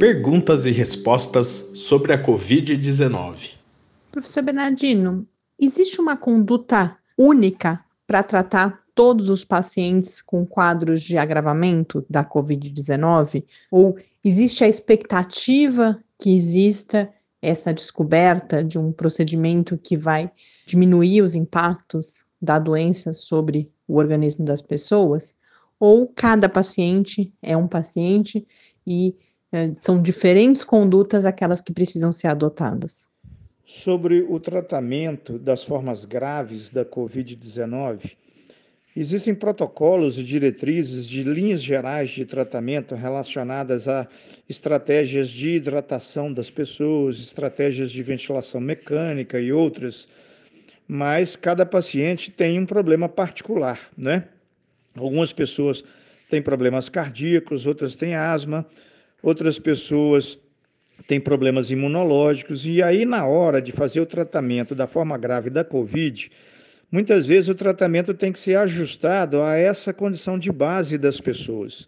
Perguntas 0.03 0.67
e 0.67 0.73
respostas 0.73 1.71
sobre 1.75 2.13
a 2.13 2.21
Covid-19. 2.21 3.57
Professor 4.11 4.43
Bernardino, 4.43 5.25
existe 5.57 6.01
uma 6.01 6.17
conduta 6.17 6.97
única 7.17 7.79
para 8.05 8.25
tratar 8.25 8.83
todos 8.97 9.29
os 9.29 9.45
pacientes 9.45 10.21
com 10.21 10.45
quadros 10.45 11.01
de 11.01 11.17
agravamento 11.17 12.05
da 12.11 12.25
Covid-19? 12.25 13.45
Ou 13.71 13.97
existe 14.25 14.65
a 14.65 14.69
expectativa 14.69 15.97
que 16.19 16.35
exista 16.35 17.09
essa 17.41 17.73
descoberta 17.73 18.65
de 18.65 18.81
um 18.81 18.91
procedimento 18.91 19.79
que 19.79 19.97
vai 19.97 20.33
diminuir 20.67 21.23
os 21.23 21.37
impactos 21.37 22.25
da 22.43 22.59
doença 22.59 23.13
sobre 23.13 23.71
o 23.87 23.99
organismo 23.99 24.45
das 24.45 24.63
pessoas? 24.63 25.37
Ou 25.79 26.09
cada 26.09 26.49
paciente 26.49 27.33
é 27.41 27.57
um 27.57 27.69
paciente 27.69 28.45
e 28.85 29.15
são 29.75 30.01
diferentes 30.01 30.65
condutas 30.65 31.25
aquelas 31.25 31.61
que 31.61 31.73
precisam 31.73 32.11
ser 32.11 32.29
adotadas. 32.29 33.09
Sobre 33.65 34.23
o 34.23 34.41
tratamento 34.41 35.39
das 35.39 35.63
formas 35.65 36.05
graves 36.05 36.73
da 36.73 36.85
Covid-19, 36.85 38.17
existem 38.97 39.35
protocolos 39.35 40.19
e 40.19 40.25
diretrizes 40.25 41.09
de 41.09 41.23
linhas 41.23 41.63
gerais 41.63 42.11
de 42.11 42.25
tratamento 42.25 42.95
relacionadas 42.95 43.89
a 43.89 44.07
estratégias 44.49 45.29
de 45.29 45.51
hidratação 45.51 46.33
das 46.33 46.51
pessoas, 46.51 47.19
estratégias 47.19 47.91
de 47.91 48.03
ventilação 48.03 48.61
mecânica 48.61 49.41
e 49.41 49.53
outras, 49.53 50.09
mas 50.87 51.37
cada 51.37 51.65
paciente 51.65 52.31
tem 52.31 52.59
um 52.59 52.67
problema 52.67 53.09
particular, 53.09 53.79
né? 53.97 54.29
Algumas 54.95 55.33
pessoas 55.33 55.83
têm 56.29 56.43
problemas 56.43 56.89
cardíacos, 56.89 57.67
outras 57.67 57.97
têm 57.97 58.15
asma, 58.15 58.67
outras 59.23 59.59
pessoas 59.59 60.39
tem 61.07 61.21
problemas 61.21 61.71
imunológicos, 61.71 62.67
e 62.67 62.83
aí, 62.83 63.05
na 63.05 63.27
hora 63.27 63.61
de 63.61 63.73
fazer 63.73 64.01
o 64.01 64.07
tratamento 64.07 64.75
da 64.75 64.87
forma 64.87 65.17
grave 65.19 65.51
da 65.51 65.65
Covid, 65.65 66.31
muitas 66.91 67.27
vezes 67.27 67.49
o 67.49 67.55
tratamento 67.55 68.15
tem 68.15 68.33
que 68.33 68.39
ser 68.39 68.57
ajustado 68.57 69.43
a 69.43 69.57
essa 69.57 69.93
condição 69.93 70.39
de 70.39 70.53
base 70.53 70.99
das 70.99 71.21
pessoas. 71.21 71.87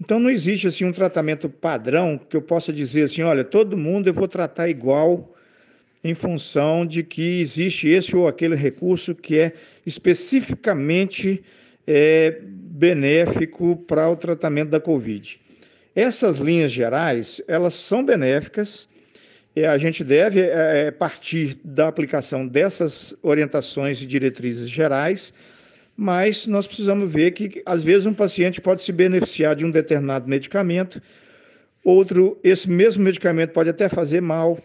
Então 0.00 0.18
não 0.18 0.28
existe 0.28 0.66
assim 0.66 0.84
um 0.84 0.92
tratamento 0.92 1.48
padrão 1.48 2.18
que 2.18 2.36
eu 2.36 2.42
possa 2.42 2.72
dizer 2.72 3.04
assim, 3.04 3.22
olha, 3.22 3.44
todo 3.44 3.76
mundo 3.76 4.08
eu 4.08 4.14
vou 4.14 4.26
tratar 4.26 4.68
igual 4.68 5.32
em 6.02 6.14
função 6.14 6.84
de 6.84 7.04
que 7.04 7.40
existe 7.40 7.88
esse 7.88 8.16
ou 8.16 8.26
aquele 8.26 8.56
recurso 8.56 9.14
que 9.14 9.38
é 9.38 9.52
especificamente 9.86 11.42
é, 11.86 12.40
benéfico 12.42 13.76
para 13.86 14.10
o 14.10 14.16
tratamento 14.16 14.70
da 14.70 14.80
Covid. 14.80 15.38
Essas 15.94 16.38
linhas 16.38 16.72
gerais, 16.72 17.42
elas 17.46 17.74
são 17.74 18.04
benéficas, 18.04 18.88
a 19.68 19.76
gente 19.76 20.02
deve 20.02 20.40
é, 20.40 20.90
partir 20.90 21.58
da 21.62 21.88
aplicação 21.88 22.46
dessas 22.46 23.14
orientações 23.22 24.02
e 24.02 24.06
diretrizes 24.06 24.70
gerais, 24.70 25.34
mas 25.94 26.46
nós 26.46 26.66
precisamos 26.66 27.12
ver 27.12 27.32
que, 27.32 27.62
às 27.66 27.82
vezes, 27.82 28.06
um 28.06 28.14
paciente 28.14 28.60
pode 28.62 28.82
se 28.82 28.92
beneficiar 28.92 29.54
de 29.54 29.66
um 29.66 29.70
determinado 29.70 30.26
medicamento, 30.26 31.02
outro, 31.84 32.38
esse 32.42 32.70
mesmo 32.70 33.04
medicamento 33.04 33.52
pode 33.52 33.68
até 33.68 33.90
fazer 33.90 34.22
mal, 34.22 34.58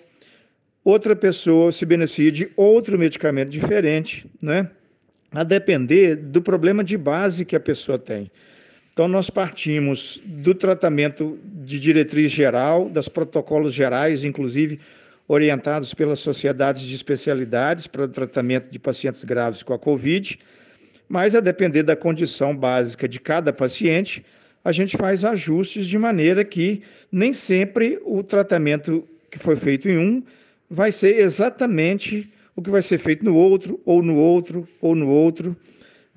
outra 0.85 1.17
pessoa 1.17 1.69
se 1.73 1.85
beneficia 1.85 2.31
de 2.31 2.49
outro 2.55 2.97
medicamento 2.97 3.49
diferente, 3.49 4.25
né? 4.41 4.71
a 5.31 5.43
depender 5.43 6.15
do 6.15 6.41
problema 6.41 6.81
de 6.81 6.97
base 6.97 7.43
que 7.43 7.57
a 7.57 7.59
pessoa 7.59 7.99
tem. 7.99 8.31
Então, 8.97 9.07
nós 9.07 9.29
partimos 9.29 10.19
do 10.25 10.55
tratamento 10.55 11.37
de 11.45 11.79
diretriz 11.79 12.31
geral, 12.31 12.89
das 12.89 13.07
protocolos 13.07 13.71
gerais, 13.75 14.23
inclusive 14.23 14.79
orientados 15.27 15.93
pelas 15.93 16.17
sociedades 16.17 16.81
de 16.81 16.95
especialidades 16.95 17.85
para 17.85 18.05
o 18.05 18.07
tratamento 18.07 18.71
de 18.71 18.79
pacientes 18.79 19.23
graves 19.23 19.61
com 19.61 19.71
a 19.71 19.77
Covid, 19.77 20.39
mas 21.07 21.35
a 21.35 21.39
depender 21.39 21.83
da 21.83 21.95
condição 21.95 22.57
básica 22.57 23.07
de 23.07 23.19
cada 23.19 23.53
paciente, 23.53 24.25
a 24.65 24.71
gente 24.71 24.97
faz 24.97 25.23
ajustes 25.23 25.85
de 25.85 25.99
maneira 25.99 26.43
que 26.43 26.81
nem 27.11 27.33
sempre 27.33 28.01
o 28.03 28.23
tratamento 28.23 29.07
que 29.29 29.37
foi 29.37 29.55
feito 29.55 29.87
em 29.87 29.99
um 29.99 30.23
vai 30.67 30.91
ser 30.91 31.19
exatamente 31.19 32.33
o 32.55 32.63
que 32.63 32.71
vai 32.71 32.81
ser 32.81 32.97
feito 32.97 33.23
no 33.23 33.35
outro, 33.35 33.79
ou 33.85 34.01
no 34.01 34.15
outro, 34.15 34.67
ou 34.81 34.95
no 34.95 35.07
outro. 35.07 35.55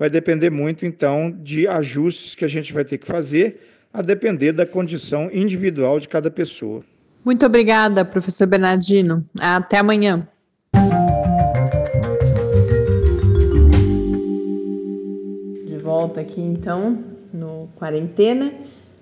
Vai 0.01 0.09
depender 0.09 0.49
muito, 0.49 0.83
então, 0.83 1.29
de 1.29 1.67
ajustes 1.67 2.33
que 2.33 2.43
a 2.43 2.47
gente 2.47 2.73
vai 2.73 2.83
ter 2.83 2.97
que 2.97 3.05
fazer, 3.05 3.61
a 3.93 4.01
depender 4.01 4.51
da 4.51 4.65
condição 4.65 5.29
individual 5.31 5.99
de 5.99 6.09
cada 6.09 6.31
pessoa. 6.31 6.81
Muito 7.23 7.45
obrigada, 7.45 8.03
professor 8.03 8.47
Bernardino. 8.47 9.23
Até 9.39 9.77
amanhã. 9.77 10.25
De 15.67 15.77
volta 15.77 16.21
aqui, 16.21 16.41
então, 16.41 16.97
no 17.31 17.69
Quarentena. 17.75 18.51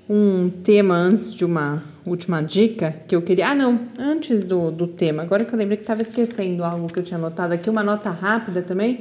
Um 0.10 0.50
tema 0.50 0.96
antes 0.96 1.34
de 1.34 1.46
uma 1.46 1.82
última 2.06 2.42
dica 2.42 2.94
que 3.08 3.16
eu 3.16 3.22
queria. 3.22 3.52
Ah, 3.52 3.56
não, 3.56 3.88
antes 3.98 4.44
do, 4.44 4.70
do 4.70 4.86
tema, 4.86 5.24
agora 5.24 5.46
que 5.46 5.54
eu 5.54 5.58
lembrei 5.58 5.78
que 5.78 5.84
estava 5.84 6.02
esquecendo 6.02 6.62
algo 6.62 6.92
que 6.92 7.00
eu 7.00 7.04
tinha 7.04 7.18
anotado 7.18 7.54
aqui, 7.54 7.70
uma 7.70 7.86
nota 7.86 8.10
rápida 8.10 8.62
também. 8.62 9.00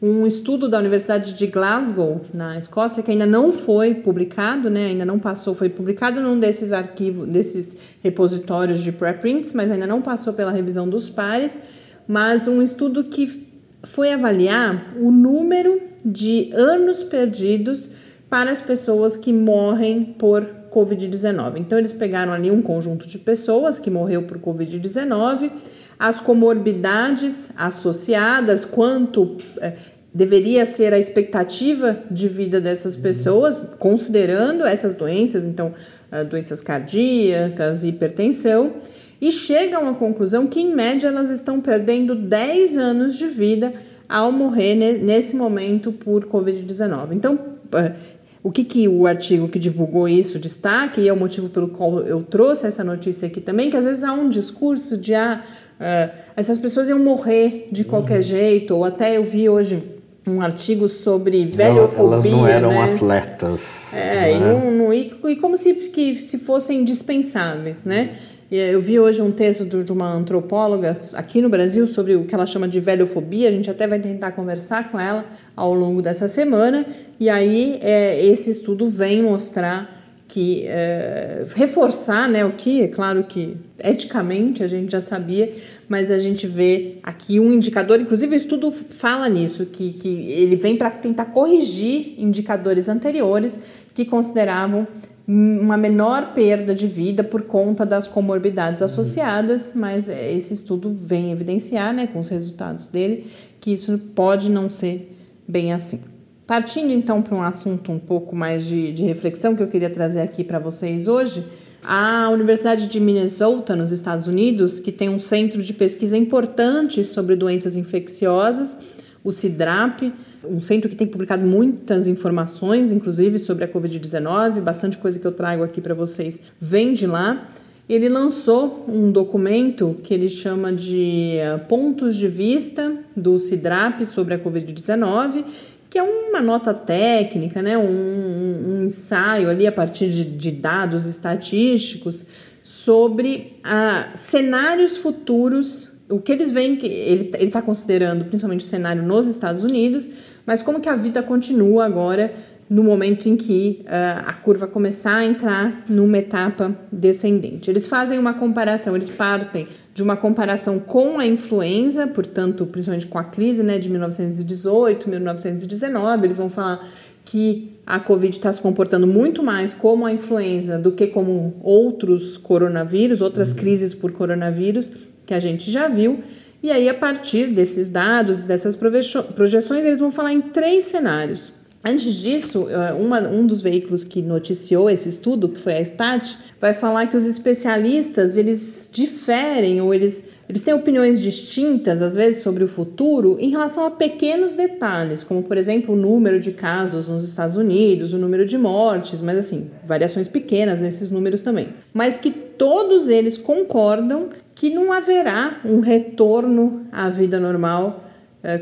Um 0.00 0.26
estudo 0.26 0.68
da 0.68 0.78
Universidade 0.78 1.32
de 1.32 1.46
Glasgow, 1.46 2.20
na 2.34 2.58
Escócia, 2.58 3.02
que 3.02 3.10
ainda 3.10 3.24
não 3.24 3.50
foi 3.50 3.94
publicado, 3.94 4.68
né? 4.68 4.88
Ainda 4.88 5.06
não 5.06 5.18
passou, 5.18 5.54
foi 5.54 5.70
publicado 5.70 6.20
num 6.20 6.38
desses 6.38 6.72
arquivos, 6.74 7.26
desses 7.28 7.78
repositórios 8.02 8.80
de 8.80 8.92
preprints, 8.92 9.54
mas 9.54 9.70
ainda 9.70 9.86
não 9.86 10.02
passou 10.02 10.34
pela 10.34 10.52
revisão 10.52 10.86
dos 10.86 11.08
pares. 11.08 11.60
Mas 12.06 12.46
um 12.46 12.60
estudo 12.60 13.04
que 13.04 13.48
foi 13.84 14.12
avaliar 14.12 14.92
o 14.98 15.10
número 15.10 15.80
de 16.04 16.50
anos 16.52 17.02
perdidos 17.02 17.90
para 18.28 18.50
as 18.50 18.60
pessoas 18.60 19.16
que 19.16 19.32
morrem 19.32 20.02
por 20.02 20.44
Covid-19. 20.70 21.58
Então, 21.58 21.78
eles 21.78 21.92
pegaram 21.92 22.32
ali 22.32 22.50
um 22.50 22.60
conjunto 22.60 23.08
de 23.08 23.18
pessoas 23.18 23.78
que 23.78 23.90
morreu 23.90 24.24
por 24.24 24.38
Covid-19, 24.38 25.50
as 25.98 26.20
comorbidades 26.20 27.50
associadas, 27.56 28.64
quanto 28.64 29.36
é, 29.60 29.74
deveria 30.16 30.64
ser 30.64 30.94
a 30.94 30.98
expectativa 30.98 31.98
de 32.10 32.26
vida 32.26 32.58
dessas 32.58 32.96
pessoas, 32.96 33.60
considerando 33.78 34.64
essas 34.64 34.94
doenças, 34.94 35.44
então, 35.44 35.74
uh, 36.10 36.24
doenças 36.24 36.62
cardíacas, 36.62 37.84
hipertensão, 37.84 38.72
e 39.20 39.30
chegam 39.30 39.86
à 39.86 39.94
conclusão 39.94 40.46
que, 40.46 40.58
em 40.58 40.74
média, 40.74 41.08
elas 41.08 41.28
estão 41.28 41.60
perdendo 41.60 42.14
10 42.14 42.78
anos 42.78 43.16
de 43.16 43.26
vida 43.26 43.74
ao 44.08 44.32
morrer 44.32 44.74
nesse 44.74 45.36
momento 45.36 45.92
por 45.92 46.24
Covid-19. 46.24 47.12
Então, 47.12 47.34
uh, 47.34 48.16
o 48.42 48.52
que, 48.52 48.64
que 48.64 48.88
o 48.88 49.06
artigo 49.06 49.48
que 49.48 49.58
divulgou 49.58 50.08
isso 50.08 50.38
destaca, 50.38 51.00
e 51.00 51.08
é 51.08 51.12
o 51.12 51.16
motivo 51.18 51.48
pelo 51.48 51.68
qual 51.68 52.00
eu 52.00 52.22
trouxe 52.22 52.66
essa 52.66 52.84
notícia 52.84 53.28
aqui 53.28 53.40
também, 53.40 53.68
que 53.68 53.76
às 53.76 53.84
vezes 53.84 54.02
há 54.02 54.12
um 54.12 54.28
discurso 54.28 54.96
de 54.96 55.14
ah, 55.14 55.42
uh, 55.80 56.10
essas 56.36 56.58
pessoas 56.58 56.88
iam 56.88 56.98
morrer 56.98 57.68
de 57.70 57.84
qualquer 57.84 58.16
uhum. 58.16 58.22
jeito, 58.22 58.74
ou 58.74 58.84
até 58.84 59.16
eu 59.16 59.24
vi 59.24 59.48
hoje 59.48 59.82
um 60.26 60.40
artigo 60.40 60.88
sobre 60.88 61.44
velhofobia. 61.44 62.06
Elas 62.06 62.26
não 62.26 62.46
eram 62.46 62.70
né? 62.70 62.92
atletas. 62.92 63.94
É, 63.96 64.04
né? 64.04 64.32
e, 64.32 64.40
não, 64.40 64.70
não, 64.70 64.92
e, 64.92 65.12
e, 65.24 65.36
como 65.36 65.56
se, 65.56 65.72
que, 65.74 66.16
se 66.16 66.38
fossem 66.38 66.84
dispensáveis, 66.84 67.84
né? 67.84 68.10
Eu 68.50 68.80
vi 68.80 68.98
hoje 68.98 69.20
um 69.20 69.32
texto 69.32 69.82
de 69.82 69.90
uma 69.90 70.08
antropóloga 70.08 70.92
aqui 71.14 71.40
no 71.42 71.48
Brasil 71.48 71.84
sobre 71.84 72.14
o 72.14 72.24
que 72.24 72.32
ela 72.32 72.46
chama 72.46 72.68
de 72.68 72.78
velhofobia. 72.78 73.48
A 73.48 73.52
gente 73.52 73.68
até 73.68 73.88
vai 73.88 73.98
tentar 73.98 74.30
conversar 74.32 74.88
com 74.90 75.00
ela 75.00 75.24
ao 75.56 75.74
longo 75.74 76.00
dessa 76.00 76.28
semana. 76.28 76.86
E 77.18 77.28
aí 77.28 77.80
é, 77.82 78.24
esse 78.24 78.48
estudo 78.50 78.86
vem 78.86 79.20
mostrar 79.20 79.95
que 80.28 80.64
é, 80.66 81.46
reforçar, 81.54 82.28
né, 82.28 82.44
o 82.44 82.52
que 82.52 82.82
é 82.82 82.88
claro 82.88 83.24
que 83.24 83.56
eticamente 83.82 84.62
a 84.62 84.68
gente 84.68 84.90
já 84.90 85.00
sabia, 85.00 85.52
mas 85.88 86.10
a 86.10 86.18
gente 86.18 86.46
vê 86.46 86.98
aqui 87.02 87.38
um 87.38 87.52
indicador, 87.52 88.00
inclusive 88.00 88.34
o 88.34 88.36
estudo 88.36 88.72
fala 88.72 89.28
nisso, 89.28 89.66
que, 89.66 89.92
que 89.92 90.08
ele 90.08 90.56
vem 90.56 90.76
para 90.76 90.90
tentar 90.90 91.26
corrigir 91.26 92.14
indicadores 92.18 92.88
anteriores 92.88 93.60
que 93.94 94.04
consideravam 94.04 94.86
uma 95.28 95.76
menor 95.76 96.32
perda 96.34 96.74
de 96.74 96.86
vida 96.86 97.24
por 97.24 97.42
conta 97.42 97.84
das 97.84 98.06
comorbidades 98.06 98.80
uhum. 98.80 98.86
associadas, 98.86 99.72
mas 99.74 100.08
esse 100.08 100.54
estudo 100.54 100.94
vem 100.96 101.32
evidenciar, 101.32 101.92
né, 101.92 102.06
com 102.06 102.18
os 102.18 102.28
resultados 102.28 102.88
dele, 102.88 103.26
que 103.60 103.72
isso 103.72 103.98
pode 104.14 104.50
não 104.50 104.68
ser 104.68 105.12
bem 105.46 105.72
assim. 105.72 106.15
Partindo 106.46 106.92
então 106.92 107.20
para 107.20 107.34
um 107.34 107.42
assunto 107.42 107.90
um 107.90 107.98
pouco 107.98 108.36
mais 108.36 108.64
de, 108.64 108.92
de 108.92 109.02
reflexão 109.02 109.56
que 109.56 109.62
eu 109.62 109.66
queria 109.66 109.90
trazer 109.90 110.20
aqui 110.20 110.44
para 110.44 110.60
vocês 110.60 111.08
hoje, 111.08 111.44
a 111.82 112.28
Universidade 112.30 112.86
de 112.86 113.00
Minnesota, 113.00 113.74
nos 113.74 113.90
Estados 113.90 114.28
Unidos, 114.28 114.78
que 114.78 114.92
tem 114.92 115.08
um 115.08 115.18
centro 115.18 115.60
de 115.60 115.72
pesquisa 115.72 116.16
importante 116.16 117.04
sobre 117.04 117.34
doenças 117.34 117.74
infecciosas, 117.74 118.76
o 119.24 119.32
CIDRAP, 119.32 120.12
um 120.44 120.60
centro 120.60 120.88
que 120.88 120.94
tem 120.94 121.06
publicado 121.06 121.44
muitas 121.44 122.06
informações, 122.06 122.92
inclusive 122.92 123.40
sobre 123.40 123.64
a 123.64 123.68
Covid-19, 123.68 124.60
bastante 124.60 124.98
coisa 124.98 125.18
que 125.18 125.26
eu 125.26 125.32
trago 125.32 125.64
aqui 125.64 125.80
para 125.80 125.94
vocês 125.94 126.40
vem 126.60 126.92
de 126.92 127.08
lá. 127.08 127.48
Ele 127.88 128.08
lançou 128.08 128.84
um 128.88 129.12
documento 129.12 129.96
que 130.02 130.12
ele 130.12 130.28
chama 130.28 130.72
de 130.72 131.36
eh, 131.38 131.56
Pontos 131.68 132.16
de 132.16 132.26
Vista 132.26 132.98
do 133.16 133.38
CIDRAP 133.38 134.04
sobre 134.04 134.34
a 134.34 134.38
Covid-19, 134.38 135.44
que 135.88 135.98
é 135.98 136.02
uma 136.02 136.40
nota 136.40 136.74
técnica, 136.74 137.62
né? 137.62 137.78
um, 137.78 137.82
um 137.84 138.84
ensaio 138.84 139.48
ali 139.48 139.66
a 139.66 139.72
partir 139.72 140.08
de, 140.08 140.24
de 140.24 140.50
dados 140.50 141.06
estatísticos 141.06 142.26
sobre 142.62 143.60
ah, 143.62 144.08
cenários 144.14 144.96
futuros 144.96 145.96
o 146.08 146.20
que 146.20 146.32
eles 146.32 146.50
veem 146.50 146.76
que 146.76 146.86
ele 146.86 147.30
está 147.34 147.60
considerando 147.60 148.24
principalmente 148.24 148.64
o 148.64 148.68
cenário 148.68 149.02
nos 149.02 149.26
Estados 149.26 149.64
Unidos, 149.64 150.08
mas 150.44 150.62
como 150.62 150.80
que 150.80 150.88
a 150.88 150.94
vida 150.94 151.22
continua 151.22 151.84
agora 151.84 152.32
no 152.68 152.82
momento 152.82 153.28
em 153.28 153.36
que 153.36 153.84
uh, 153.84 154.26
a 154.26 154.32
curva 154.32 154.66
começar 154.66 155.16
a 155.16 155.24
entrar 155.24 155.84
numa 155.88 156.18
etapa 156.18 156.76
descendente. 156.90 157.70
Eles 157.70 157.86
fazem 157.86 158.18
uma 158.18 158.34
comparação, 158.34 158.94
eles 158.94 159.08
partem 159.08 159.66
de 159.96 160.02
uma 160.02 160.14
comparação 160.14 160.78
com 160.78 161.18
a 161.18 161.26
influenza, 161.26 162.06
portanto, 162.06 162.66
principalmente 162.66 163.06
com 163.06 163.18
a 163.18 163.24
crise 163.24 163.62
né, 163.62 163.78
de 163.78 163.88
1918, 163.88 165.08
1919, 165.08 166.26
eles 166.26 166.36
vão 166.36 166.50
falar 166.50 166.86
que 167.24 167.72
a 167.86 167.98
Covid 167.98 168.36
está 168.36 168.52
se 168.52 168.60
comportando 168.60 169.06
muito 169.06 169.42
mais 169.42 169.72
como 169.72 170.04
a 170.04 170.12
influenza 170.12 170.78
do 170.78 170.92
que 170.92 171.06
como 171.06 171.56
outros 171.62 172.36
coronavírus, 172.36 173.22
outras 173.22 173.52
uhum. 173.52 173.56
crises 173.56 173.94
por 173.94 174.12
coronavírus 174.12 174.92
que 175.24 175.32
a 175.32 175.40
gente 175.40 175.70
já 175.70 175.88
viu. 175.88 176.20
E 176.62 176.70
aí, 176.70 176.90
a 176.90 176.94
partir 176.94 177.46
desses 177.46 177.88
dados, 177.88 178.44
dessas 178.44 178.76
projeções, 178.76 179.82
eles 179.82 179.98
vão 179.98 180.12
falar 180.12 180.34
em 180.34 180.42
três 180.42 180.84
cenários. 180.84 181.54
Antes 181.88 182.14
disso, 182.14 182.66
eh, 182.68 182.94
uma, 182.94 183.20
um 183.28 183.46
dos 183.46 183.60
veículos 183.60 184.02
que 184.02 184.20
noticiou 184.20 184.90
esse 184.90 185.08
estudo, 185.08 185.48
que 185.48 185.60
foi 185.60 185.74
a 185.74 185.80
Stat, 185.80 186.36
vai 186.60 186.74
falar 186.74 187.06
que 187.06 187.16
os 187.16 187.24
especialistas 187.24 188.36
eles 188.36 188.90
diferem 188.92 189.80
ou 189.80 189.94
eles, 189.94 190.24
eles 190.48 190.62
têm 190.62 190.74
opiniões 190.74 191.20
distintas, 191.20 192.02
às 192.02 192.16
vezes, 192.16 192.42
sobre 192.42 192.64
o 192.64 192.68
futuro 192.68 193.36
em 193.38 193.50
relação 193.50 193.86
a 193.86 193.90
pequenos 193.92 194.56
detalhes, 194.56 195.22
como, 195.22 195.44
por 195.44 195.56
exemplo, 195.56 195.94
o 195.94 195.96
número 195.96 196.40
de 196.40 196.50
casos 196.50 197.08
nos 197.08 197.22
Estados 197.22 197.56
Unidos, 197.56 198.12
o 198.12 198.18
número 198.18 198.44
de 198.44 198.58
mortes, 198.58 199.20
mas 199.20 199.38
assim, 199.38 199.70
variações 199.86 200.26
pequenas 200.26 200.80
nesses 200.80 201.12
números 201.12 201.40
também. 201.40 201.68
Mas 201.94 202.18
que 202.18 202.32
todos 202.32 203.08
eles 203.08 203.38
concordam 203.38 204.30
que 204.56 204.70
não 204.70 204.92
haverá 204.92 205.60
um 205.64 205.78
retorno 205.78 206.84
à 206.90 207.08
vida 207.10 207.38
normal 207.38 208.05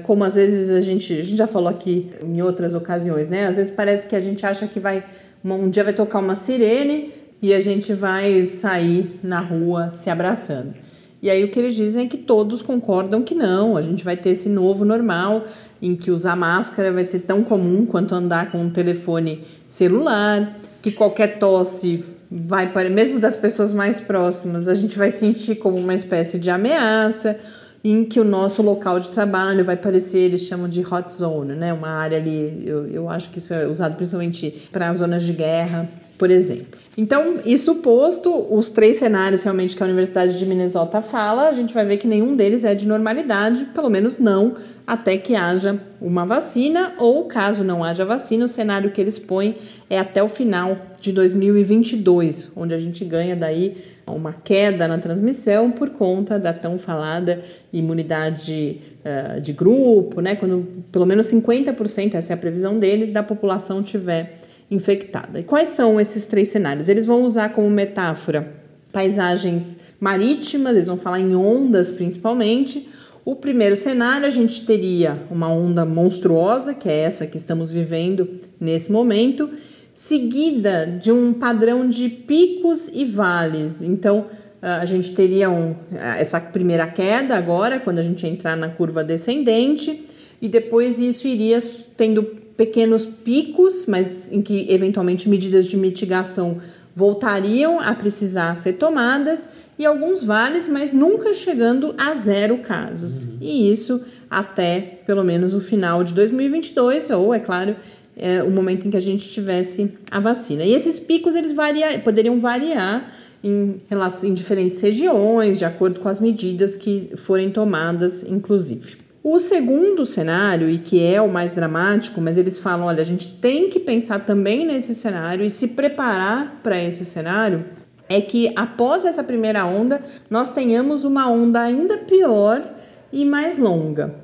como 0.04 0.24
às 0.24 0.34
vezes 0.34 0.70
a 0.70 0.80
gente, 0.80 1.12
a 1.12 1.22
gente 1.22 1.36
já 1.36 1.46
falou 1.46 1.68
aqui 1.68 2.10
em 2.22 2.40
outras 2.40 2.74
ocasiões, 2.74 3.28
né? 3.28 3.46
Às 3.46 3.56
vezes 3.56 3.70
parece 3.70 4.06
que 4.06 4.16
a 4.16 4.20
gente 4.20 4.44
acha 4.46 4.66
que 4.66 4.80
vai 4.80 5.04
um 5.44 5.68
dia 5.68 5.84
vai 5.84 5.92
tocar 5.92 6.20
uma 6.20 6.34
sirene 6.34 7.12
e 7.42 7.52
a 7.52 7.60
gente 7.60 7.92
vai 7.92 8.42
sair 8.44 9.20
na 9.22 9.40
rua 9.40 9.90
se 9.90 10.08
abraçando. 10.08 10.74
E 11.22 11.30
aí 11.30 11.44
o 11.44 11.50
que 11.50 11.58
eles 11.58 11.74
dizem 11.74 12.06
é 12.06 12.08
que 12.08 12.16
todos 12.16 12.62
concordam 12.62 13.22
que 13.22 13.34
não, 13.34 13.76
a 13.76 13.82
gente 13.82 14.02
vai 14.04 14.16
ter 14.16 14.30
esse 14.30 14.48
novo 14.48 14.84
normal 14.84 15.44
em 15.80 15.94
que 15.94 16.10
usar 16.10 16.36
máscara 16.36 16.92
vai 16.92 17.04
ser 17.04 17.20
tão 17.20 17.42
comum 17.42 17.84
quanto 17.84 18.14
andar 18.14 18.50
com 18.50 18.58
um 18.58 18.70
telefone 18.70 19.42
celular, 19.68 20.58
que 20.80 20.92
qualquer 20.92 21.38
tosse 21.38 22.04
vai 22.30 22.72
para 22.72 22.88
mesmo 22.88 23.20
das 23.20 23.36
pessoas 23.36 23.72
mais 23.72 24.00
próximas, 24.00 24.68
a 24.68 24.74
gente 24.74 24.98
vai 24.98 25.10
sentir 25.10 25.56
como 25.56 25.76
uma 25.76 25.94
espécie 25.94 26.38
de 26.38 26.50
ameaça 26.50 27.38
em 27.84 28.02
que 28.02 28.18
o 28.18 28.24
nosso 28.24 28.62
local 28.62 28.98
de 28.98 29.10
trabalho 29.10 29.62
vai 29.62 29.76
parecer, 29.76 30.20
eles 30.20 30.40
chamam 30.40 30.66
de 30.66 30.80
hot 30.80 31.12
zone, 31.12 31.52
né? 31.52 31.70
Uma 31.70 31.90
área 31.90 32.16
ali, 32.16 32.62
eu, 32.64 32.86
eu 32.88 33.10
acho 33.10 33.28
que 33.28 33.38
isso 33.38 33.52
é 33.52 33.66
usado 33.66 33.94
principalmente 33.94 34.68
para 34.72 34.92
zonas 34.94 35.22
de 35.22 35.34
guerra, 35.34 35.86
por 36.16 36.30
exemplo. 36.30 36.78
Então, 36.96 37.40
isso 37.44 37.74
posto, 37.76 38.46
os 38.50 38.70
três 38.70 38.96
cenários 38.96 39.42
realmente 39.42 39.76
que 39.76 39.82
a 39.82 39.86
Universidade 39.86 40.38
de 40.38 40.46
Minnesota 40.46 41.02
fala, 41.02 41.48
a 41.48 41.52
gente 41.52 41.74
vai 41.74 41.84
ver 41.84 41.98
que 41.98 42.06
nenhum 42.06 42.34
deles 42.34 42.64
é 42.64 42.74
de 42.74 42.86
normalidade, 42.86 43.66
pelo 43.74 43.90
menos 43.90 44.18
não 44.18 44.56
até 44.86 45.18
que 45.18 45.34
haja 45.34 45.78
uma 46.00 46.24
vacina, 46.24 46.94
ou 46.98 47.24
caso 47.24 47.62
não 47.64 47.84
haja 47.84 48.04
vacina, 48.04 48.46
o 48.46 48.48
cenário 48.48 48.92
que 48.92 49.00
eles 49.00 49.18
põem 49.18 49.56
é 49.90 49.98
até 49.98 50.22
o 50.22 50.28
final 50.28 50.76
de 51.00 51.12
2022, 51.12 52.52
onde 52.56 52.72
a 52.72 52.78
gente 52.78 53.04
ganha 53.04 53.36
daí 53.36 53.76
uma 54.12 54.32
queda 54.32 54.86
na 54.86 54.98
transmissão 54.98 55.70
por 55.70 55.90
conta 55.90 56.38
da 56.38 56.52
tão 56.52 56.78
falada 56.78 57.42
imunidade 57.72 58.80
uh, 59.04 59.40
de 59.40 59.52
grupo, 59.52 60.20
né? 60.20 60.36
Quando 60.36 60.66
pelo 60.92 61.06
menos 61.06 61.26
50%, 61.26 62.14
essa 62.14 62.32
é 62.32 62.34
a 62.34 62.36
previsão 62.36 62.78
deles, 62.78 63.10
da 63.10 63.22
população 63.22 63.82
tiver 63.82 64.38
infectada. 64.70 65.40
E 65.40 65.42
quais 65.42 65.70
são 65.70 66.00
esses 66.00 66.26
três 66.26 66.48
cenários? 66.48 66.88
Eles 66.88 67.06
vão 67.06 67.24
usar 67.24 67.52
como 67.52 67.68
metáfora 67.70 68.64
paisagens 68.92 69.78
marítimas, 69.98 70.72
eles 70.72 70.86
vão 70.86 70.96
falar 70.96 71.20
em 71.20 71.34
ondas 71.34 71.90
principalmente. 71.90 72.88
O 73.24 73.34
primeiro 73.34 73.74
cenário, 73.74 74.26
a 74.26 74.30
gente 74.30 74.66
teria 74.66 75.22
uma 75.30 75.48
onda 75.48 75.84
monstruosa, 75.86 76.74
que 76.74 76.88
é 76.88 76.98
essa 77.00 77.26
que 77.26 77.38
estamos 77.38 77.70
vivendo 77.70 78.28
nesse 78.60 78.92
momento, 78.92 79.50
seguida 79.94 80.98
de 81.00 81.12
um 81.12 81.32
padrão 81.32 81.88
de 81.88 82.08
picos 82.08 82.88
e 82.92 83.04
vales. 83.04 83.80
Então, 83.80 84.26
a 84.60 84.84
gente 84.84 85.12
teria 85.12 85.48
um, 85.48 85.76
essa 86.18 86.40
primeira 86.40 86.86
queda 86.86 87.36
agora, 87.36 87.78
quando 87.78 87.98
a 87.98 88.02
gente 88.02 88.26
entrar 88.26 88.56
na 88.56 88.68
curva 88.68 89.04
descendente, 89.04 90.04
e 90.42 90.48
depois 90.48 90.98
isso 90.98 91.28
iria 91.28 91.58
tendo 91.96 92.22
pequenos 92.56 93.06
picos, 93.06 93.86
mas 93.86 94.32
em 94.32 94.42
que 94.42 94.66
eventualmente 94.70 95.28
medidas 95.28 95.66
de 95.66 95.76
mitigação 95.76 96.58
voltariam 96.96 97.80
a 97.80 97.94
precisar 97.94 98.56
ser 98.56 98.74
tomadas, 98.74 99.50
e 99.78 99.84
alguns 99.84 100.22
vales, 100.22 100.68
mas 100.68 100.92
nunca 100.92 101.34
chegando 101.34 101.94
a 101.98 102.14
zero 102.14 102.58
casos. 102.58 103.24
Uhum. 103.24 103.38
E 103.40 103.70
isso 103.70 104.02
até 104.30 104.98
pelo 105.06 105.22
menos 105.22 105.54
o 105.54 105.60
final 105.60 106.02
de 106.02 106.14
2022, 106.14 107.10
ou 107.10 107.34
é 107.34 107.38
claro, 107.38 107.76
é, 108.16 108.42
o 108.42 108.50
momento 108.50 108.86
em 108.86 108.90
que 108.90 108.96
a 108.96 109.00
gente 109.00 109.28
tivesse 109.28 109.92
a 110.10 110.20
vacina. 110.20 110.64
E 110.64 110.74
esses 110.74 110.98
picos 110.98 111.34
eles 111.34 111.52
varia, 111.52 111.98
poderiam 111.98 112.38
variar 112.40 113.12
em, 113.42 113.80
relação, 113.88 114.28
em 114.28 114.34
diferentes 114.34 114.80
regiões, 114.80 115.58
de 115.58 115.64
acordo 115.64 116.00
com 116.00 116.08
as 116.08 116.20
medidas 116.20 116.76
que 116.76 117.10
forem 117.16 117.50
tomadas, 117.50 118.24
inclusive. 118.24 118.96
O 119.22 119.38
segundo 119.38 120.04
cenário, 120.04 120.68
e 120.68 120.78
que 120.78 121.02
é 121.02 121.20
o 121.20 121.30
mais 121.30 121.52
dramático, 121.52 122.20
mas 122.20 122.36
eles 122.36 122.58
falam: 122.58 122.86
olha, 122.86 123.00
a 123.00 123.06
gente 123.06 123.28
tem 123.28 123.70
que 123.70 123.80
pensar 123.80 124.18
também 124.20 124.66
nesse 124.66 124.94
cenário 124.94 125.44
e 125.44 125.50
se 125.50 125.68
preparar 125.68 126.60
para 126.62 126.82
esse 126.82 127.04
cenário, 127.04 127.64
é 128.08 128.20
que 128.20 128.52
após 128.54 129.04
essa 129.04 129.24
primeira 129.24 129.64
onda, 129.64 130.00
nós 130.28 130.50
tenhamos 130.50 131.04
uma 131.04 131.30
onda 131.30 131.60
ainda 131.60 131.98
pior 131.98 132.62
e 133.10 133.24
mais 133.24 133.56
longa. 133.56 134.23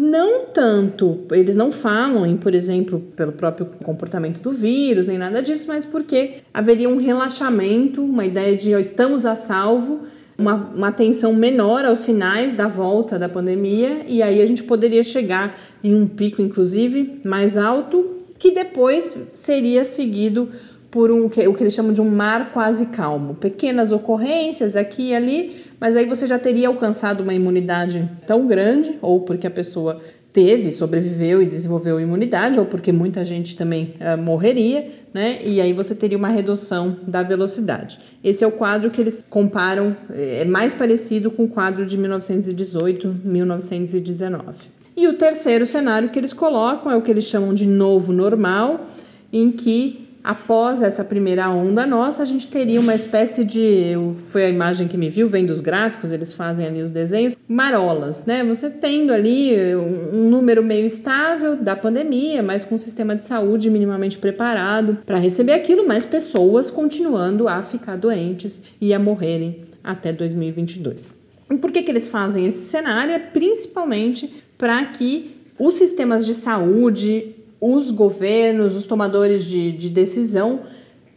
Não 0.00 0.44
tanto, 0.46 1.22
eles 1.32 1.56
não 1.56 1.72
falam 1.72 2.24
em, 2.24 2.36
por 2.36 2.54
exemplo, 2.54 3.00
pelo 3.16 3.32
próprio 3.32 3.66
comportamento 3.82 4.40
do 4.40 4.52
vírus, 4.52 5.08
nem 5.08 5.18
nada 5.18 5.42
disso, 5.42 5.64
mas 5.66 5.84
porque 5.84 6.34
haveria 6.54 6.88
um 6.88 6.98
relaxamento, 6.98 8.00
uma 8.04 8.24
ideia 8.24 8.56
de 8.56 8.70
estamos 8.70 9.26
a 9.26 9.34
salvo, 9.34 10.02
uma, 10.38 10.54
uma 10.72 10.86
atenção 10.86 11.34
menor 11.34 11.84
aos 11.84 11.98
sinais 11.98 12.54
da 12.54 12.68
volta 12.68 13.18
da 13.18 13.28
pandemia, 13.28 14.04
e 14.06 14.22
aí 14.22 14.40
a 14.40 14.46
gente 14.46 14.62
poderia 14.62 15.02
chegar 15.02 15.58
em 15.82 15.92
um 15.96 16.06
pico, 16.06 16.40
inclusive, 16.40 17.20
mais 17.24 17.56
alto, 17.56 18.08
que 18.38 18.52
depois 18.52 19.18
seria 19.34 19.82
seguido 19.82 20.48
por 20.92 21.10
um, 21.10 21.26
o 21.26 21.30
que 21.30 21.42
eles 21.42 21.74
chamam 21.74 21.92
de 21.92 22.00
um 22.00 22.08
mar 22.08 22.52
quase 22.52 22.86
calmo. 22.86 23.34
Pequenas 23.34 23.90
ocorrências 23.90 24.76
aqui 24.76 25.08
e 25.08 25.14
ali, 25.16 25.64
mas 25.80 25.96
aí 25.96 26.06
você 26.06 26.26
já 26.26 26.38
teria 26.38 26.68
alcançado 26.68 27.22
uma 27.22 27.34
imunidade 27.34 28.08
tão 28.26 28.46
grande, 28.46 28.98
ou 29.00 29.20
porque 29.20 29.46
a 29.46 29.50
pessoa 29.50 30.00
teve, 30.32 30.70
sobreviveu 30.70 31.42
e 31.42 31.46
desenvolveu 31.46 32.00
imunidade, 32.00 32.58
ou 32.58 32.66
porque 32.66 32.92
muita 32.92 33.24
gente 33.24 33.56
também 33.56 33.94
uh, 34.00 34.20
morreria, 34.20 34.86
né? 35.12 35.38
E 35.44 35.60
aí 35.60 35.72
você 35.72 35.94
teria 35.94 36.18
uma 36.18 36.28
redução 36.28 36.96
da 37.06 37.22
velocidade. 37.22 37.98
Esse 38.22 38.44
é 38.44 38.46
o 38.46 38.52
quadro 38.52 38.90
que 38.90 39.00
eles 39.00 39.24
comparam, 39.28 39.96
é 40.10 40.44
mais 40.44 40.74
parecido 40.74 41.30
com 41.30 41.44
o 41.44 41.48
quadro 41.48 41.86
de 41.86 41.96
1918, 41.96 43.22
1919. 43.24 44.78
E 44.96 45.06
o 45.06 45.14
terceiro 45.14 45.64
cenário 45.64 46.08
que 46.08 46.18
eles 46.18 46.32
colocam 46.32 46.90
é 46.90 46.96
o 46.96 47.02
que 47.02 47.10
eles 47.10 47.24
chamam 47.24 47.54
de 47.54 47.66
novo 47.66 48.12
normal, 48.12 48.86
em 49.32 49.50
que 49.50 50.07
após 50.28 50.82
essa 50.82 51.02
primeira 51.02 51.48
onda 51.48 51.86
nossa, 51.86 52.22
a 52.22 52.26
gente 52.26 52.48
teria 52.48 52.78
uma 52.78 52.94
espécie 52.94 53.46
de. 53.46 53.94
Foi 54.26 54.44
a 54.44 54.48
imagem 54.50 54.86
que 54.86 54.98
me 54.98 55.08
viu, 55.08 55.26
vem 55.26 55.46
dos 55.46 55.60
gráficos, 55.60 56.12
eles 56.12 56.34
fazem 56.34 56.66
ali 56.66 56.82
os 56.82 56.90
desenhos, 56.90 57.34
marolas, 57.48 58.26
né? 58.26 58.44
Você 58.44 58.68
tendo 58.68 59.10
ali 59.10 59.74
um 59.74 60.28
número 60.28 60.62
meio 60.62 60.84
estável 60.84 61.56
da 61.56 61.74
pandemia, 61.74 62.42
mas 62.42 62.62
com 62.62 62.74
um 62.74 62.78
sistema 62.78 63.16
de 63.16 63.24
saúde 63.24 63.70
minimamente 63.70 64.18
preparado 64.18 64.98
para 65.06 65.16
receber 65.16 65.54
aquilo, 65.54 65.88
mas 65.88 66.04
pessoas 66.04 66.70
continuando 66.70 67.48
a 67.48 67.62
ficar 67.62 67.96
doentes 67.96 68.60
e 68.78 68.92
a 68.92 68.98
morrerem 68.98 69.62
até 69.82 70.12
2022. 70.12 71.14
E 71.50 71.56
por 71.56 71.72
que, 71.72 71.80
que 71.80 71.90
eles 71.90 72.06
fazem 72.06 72.44
esse 72.44 72.66
cenário? 72.66 73.14
É 73.14 73.18
principalmente 73.18 74.30
para 74.58 74.84
que 74.84 75.38
os 75.58 75.74
sistemas 75.74 76.26
de 76.26 76.34
saúde, 76.34 77.34
os 77.60 77.90
governos, 77.90 78.74
os 78.74 78.86
tomadores 78.86 79.44
de, 79.44 79.72
de 79.72 79.88
decisão, 79.88 80.60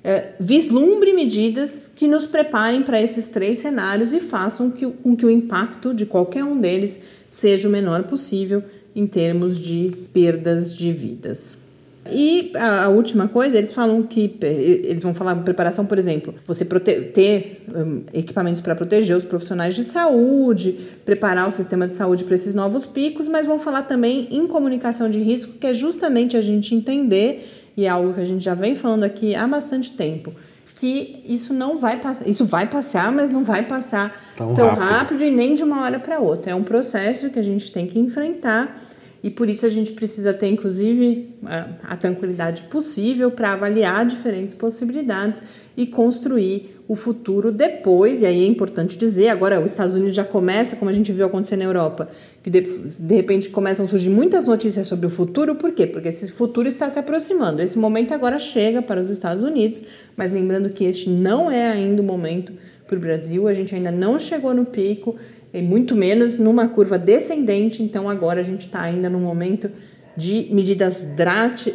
é, 0.04 0.34
vislumbre 0.39 1.13
medidas 1.13 1.88
que 1.88 2.08
nos 2.08 2.25
preparem 2.25 2.82
para 2.82 3.01
esses 3.01 3.27
três 3.27 3.60
cenários 3.60 4.13
e 4.13 4.19
façam 4.19 4.71
que, 4.71 4.86
com 4.88 5.15
que 5.15 5.25
o 5.25 5.30
impacto 5.30 5.93
de 5.93 6.06
qualquer 6.06 6.43
um 6.43 6.60
deles 6.60 7.01
seja 7.30 7.67
o 7.67 7.71
menor 7.71 8.04
possível 8.04 8.63
em 8.95 9.06
termos 9.06 9.58
de 9.60 9.93
perdas 10.12 10.75
de 10.75 10.91
vidas. 10.91 11.70
E 12.09 12.51
a, 12.55 12.85
a, 12.85 12.89
última 12.89 13.27
coisa, 13.27 13.57
eles 13.57 13.71
falam 13.71 14.01
que 14.01 14.35
eles 14.41 15.03
vão 15.03 15.13
falar 15.13 15.35
preparação, 15.35 15.85
por 15.85 15.99
exemplo, 15.99 16.33
você 16.47 16.65
ter 16.65 17.63
um, 17.73 18.03
equipamentos 18.11 18.59
para 18.59 18.75
proteger 18.75 19.15
os 19.15 19.23
profissionais 19.23 19.75
de 19.75 19.83
saúde, 19.83 20.79
preparar 21.05 21.47
o 21.47 21.51
sistema 21.51 21.87
de 21.87 21.93
saúde 21.93 22.23
para 22.23 22.33
esses 22.33 22.55
novos 22.55 22.87
picos, 22.87 23.27
mas 23.27 23.45
vão 23.45 23.59
falar 23.59 23.83
também 23.83 24.27
em 24.31 24.47
comunicação 24.47 25.09
de 25.09 25.19
risco, 25.19 25.53
que 25.59 25.67
é 25.67 25.73
justamente 25.73 26.35
a 26.35 26.41
gente 26.41 26.73
entender, 26.73 27.47
e 27.77 27.85
é 27.85 27.89
algo 27.89 28.13
que 28.13 28.19
a 28.19 28.25
gente 28.25 28.43
já 28.43 28.55
vem 28.55 28.75
falando 28.75 29.03
aqui 29.03 29.35
há 29.35 29.47
bastante 29.47 29.91
tempo, 29.91 30.33
que 30.77 31.23
isso 31.27 31.53
não 31.53 31.77
vai 31.77 31.99
passar, 31.99 32.27
isso 32.27 32.45
vai 32.45 32.67
passar, 32.67 33.11
mas 33.11 33.29
não 33.29 33.43
vai 33.43 33.63
passar 33.63 34.19
tão, 34.35 34.55
tão 34.55 34.69
rápido. 34.69 34.83
rápido 34.83 35.23
e 35.23 35.29
nem 35.29 35.53
de 35.53 35.63
uma 35.63 35.83
hora 35.83 35.99
para 35.99 36.19
outra. 36.19 36.51
É 36.51 36.55
um 36.55 36.63
processo 36.63 37.29
que 37.29 37.37
a 37.37 37.43
gente 37.43 37.71
tem 37.71 37.85
que 37.85 37.99
enfrentar 37.99 38.75
e 39.23 39.29
por 39.29 39.49
isso 39.49 39.65
a 39.65 39.69
gente 39.69 39.91
precisa 39.91 40.34
ter, 40.34 40.47
inclusive, 40.47 41.36
a, 41.84 41.95
tranquilidade 41.95 42.63
possível 42.63 43.29
para 43.29 43.53
avaliar 43.53 44.05
diferentes 44.05 44.55
possibilidades 44.55 45.43
e 45.77 45.86
construir 45.86 46.77
o 46.88 46.95
futuro 46.95 47.51
depois, 47.51 48.21
e 48.21 48.25
aí 48.25 48.43
é 48.43 48.47
importante 48.47 48.97
dizer, 48.97 49.29
agora 49.29 49.62
os 49.62 49.71
Estados 49.71 49.95
Unidos 49.95 50.13
já 50.13 50.23
começa, 50.23 50.75
como 50.75 50.89
a 50.89 50.93
gente 50.93 51.12
viu 51.12 51.25
acontecer 51.25 51.55
na 51.55 51.63
Europa, 51.63 52.10
que 52.43 52.49
de, 52.49 52.62
de 52.62 53.15
repente 53.15 53.49
começam 53.49 53.86
a 53.86 53.88
surgir 53.88 54.10
muitas 54.10 54.45
notícias 54.45 54.88
sobre 54.88 55.05
o 55.05 55.10
futuro, 55.10 55.55
por 55.55 55.71
quê? 55.71 55.86
Porque 55.88 56.10
esse 56.10 56.31
futuro 56.31 56.67
está 56.67 56.89
se 56.89 56.99
aproximando. 56.99 57.62
Esse 57.62 57.77
momento 57.77 58.13
agora 58.13 58.38
chega 58.39 58.81
para 58.81 58.99
os 58.99 59.10
Estados 59.10 59.43
Unidos, 59.43 59.84
mas 60.17 60.31
lembrando 60.31 60.69
que 60.71 60.84
este 60.84 61.10
não 61.10 61.49
é 61.49 61.71
ainda 61.71 62.01
o 62.01 62.05
momento 62.05 62.51
para 62.88 62.97
o 62.97 62.99
Brasil, 62.99 63.47
a 63.47 63.53
gente 63.53 63.73
ainda 63.73 63.91
não 63.91 64.19
chegou 64.19 64.53
no 64.53 64.65
pico, 64.65 65.15
e 65.53 65.61
muito 65.61 65.95
menos 65.95 66.37
numa 66.37 66.67
curva 66.67 66.97
descendente, 66.97 67.83
então 67.83 68.09
agora 68.09 68.39
a 68.41 68.43
gente 68.43 68.67
está 68.67 68.81
ainda 68.81 69.09
num 69.09 69.21
momento 69.21 69.69
de 70.15 70.49
medidas 70.51 71.07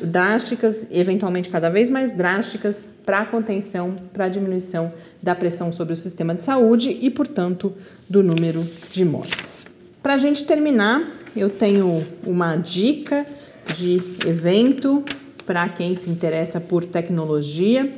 drásticas, 0.03 0.89
eventualmente 0.91 1.49
cada 1.49 1.69
vez 1.69 1.89
mais 1.89 2.13
drásticas, 2.13 2.89
para 3.05 3.25
contenção, 3.25 3.97
para 4.13 4.29
diminuição 4.29 4.93
da 5.23 5.35
pressão 5.35 5.73
sobre 5.73 5.95
o 5.95 5.97
sistema 5.97 6.35
de 6.35 6.43
saúde 6.43 6.97
e, 7.01 7.11
portanto, 7.11 7.73
do 8.09 8.23
número 8.23 8.67
de 8.93 9.05
mortes. 9.05 9.67
Para 10.03 10.15
a 10.15 10.19
gente 10.19 10.45
terminar, 10.45 11.03
eu 11.35 11.51
tenho 11.51 12.05
uma 12.25 12.57
dica 12.57 13.27
de 13.75 14.01
evento 14.27 15.05
para 15.45 15.69
quem 15.69 15.95
se 15.95 16.11
interessa 16.11 16.61
por 16.61 16.85
tecnologia. 16.85 17.91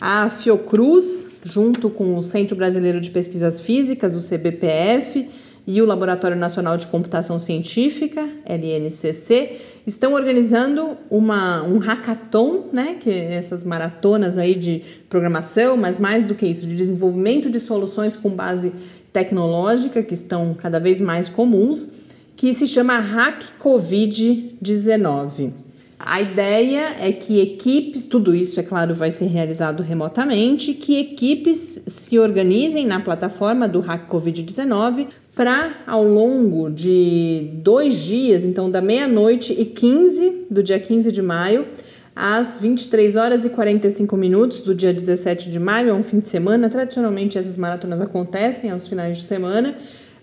A 0.00 0.28
Fiocruz, 0.30 1.28
junto 1.50 1.88
com 1.88 2.16
o 2.16 2.22
Centro 2.22 2.54
Brasileiro 2.54 3.00
de 3.00 3.10
Pesquisas 3.10 3.60
Físicas, 3.60 4.16
o 4.16 4.28
CBPF, 4.28 5.26
e 5.66 5.80
o 5.82 5.86
Laboratório 5.86 6.36
Nacional 6.36 6.78
de 6.78 6.86
Computação 6.86 7.38
Científica, 7.38 8.26
LNCC, 8.46 9.52
estão 9.86 10.14
organizando 10.14 10.96
uma, 11.10 11.62
um 11.62 11.76
hackathon, 11.76 12.70
né, 12.72 12.96
que 12.98 13.10
é 13.10 13.34
essas 13.34 13.64
maratonas 13.64 14.38
aí 14.38 14.54
de 14.54 14.82
programação, 15.10 15.76
mas 15.76 15.98
mais 15.98 16.24
do 16.24 16.34
que 16.34 16.46
isso, 16.46 16.66
de 16.66 16.74
desenvolvimento 16.74 17.50
de 17.50 17.60
soluções 17.60 18.16
com 18.16 18.30
base 18.30 18.72
tecnológica, 19.12 20.02
que 20.02 20.14
estão 20.14 20.54
cada 20.54 20.80
vez 20.80 21.02
mais 21.02 21.28
comuns, 21.28 21.90
que 22.34 22.54
se 22.54 22.66
chama 22.66 22.98
Hack 22.98 23.44
Covid-19. 23.60 25.52
A 25.98 26.20
ideia 26.20 26.94
é 27.00 27.10
que 27.10 27.40
equipes, 27.40 28.06
tudo 28.06 28.32
isso, 28.32 28.60
é 28.60 28.62
claro, 28.62 28.94
vai 28.94 29.10
ser 29.10 29.26
realizado 29.26 29.82
remotamente, 29.82 30.72
que 30.72 30.96
equipes 30.96 31.82
se 31.88 32.18
organizem 32.18 32.86
na 32.86 33.00
plataforma 33.00 33.66
do 33.66 33.80
Hack 33.80 34.08
Covid-19 34.08 35.08
para, 35.34 35.82
ao 35.86 36.04
longo 36.04 36.70
de 36.70 37.50
dois 37.54 37.96
dias, 37.96 38.44
então 38.44 38.70
da 38.70 38.80
meia-noite 38.80 39.52
e 39.52 39.64
15 39.64 40.46
do 40.48 40.62
dia 40.62 40.78
15 40.78 41.10
de 41.10 41.20
maio, 41.20 41.66
às 42.14 42.58
23 42.58 43.16
horas 43.16 43.44
e 43.44 43.50
45 43.50 44.16
minutos 44.16 44.60
do 44.60 44.74
dia 44.74 44.92
17 44.92 45.50
de 45.50 45.58
maio, 45.58 45.90
é 45.90 45.92
um 45.92 46.02
fim 46.02 46.20
de 46.20 46.28
semana. 46.28 46.68
Tradicionalmente, 46.68 47.38
essas 47.38 47.56
maratonas 47.56 48.00
acontecem 48.00 48.70
aos 48.70 48.86
finais 48.86 49.18
de 49.18 49.24
semana. 49.24 49.76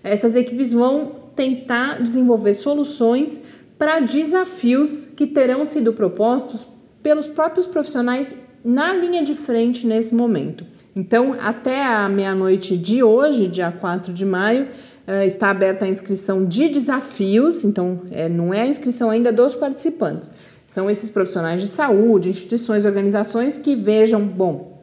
Essas 0.04 0.36
equipes 0.36 0.72
vão 0.72 1.26
tentar 1.34 2.02
desenvolver 2.02 2.54
soluções 2.54 3.42
para 3.78 4.00
desafios 4.00 5.06
que 5.16 5.26
terão 5.26 5.64
sido 5.64 5.92
propostos 5.92 6.66
pelos 7.02 7.26
próprios 7.26 7.66
profissionais 7.66 8.36
na 8.64 8.92
linha 8.92 9.22
de 9.22 9.34
frente 9.34 9.86
nesse 9.86 10.14
momento. 10.14 10.64
Então, 10.94 11.36
até 11.40 11.84
a 11.84 12.08
meia-noite 12.08 12.76
de 12.76 13.02
hoje, 13.02 13.46
dia 13.46 13.70
4 13.70 14.12
de 14.12 14.24
maio, 14.24 14.68
Uh, 15.06 15.24
está 15.24 15.50
aberta 15.50 15.84
a 15.84 15.88
inscrição 15.88 16.44
de 16.44 16.68
desafios, 16.68 17.62
então 17.62 18.02
é, 18.10 18.28
não 18.28 18.52
é 18.52 18.62
a 18.62 18.66
inscrição 18.66 19.08
ainda 19.08 19.32
dos 19.32 19.54
participantes. 19.54 20.32
São 20.66 20.90
esses 20.90 21.08
profissionais 21.10 21.60
de 21.60 21.68
saúde, 21.68 22.28
instituições, 22.28 22.84
organizações 22.84 23.56
que 23.56 23.76
vejam, 23.76 24.26
bom, 24.26 24.76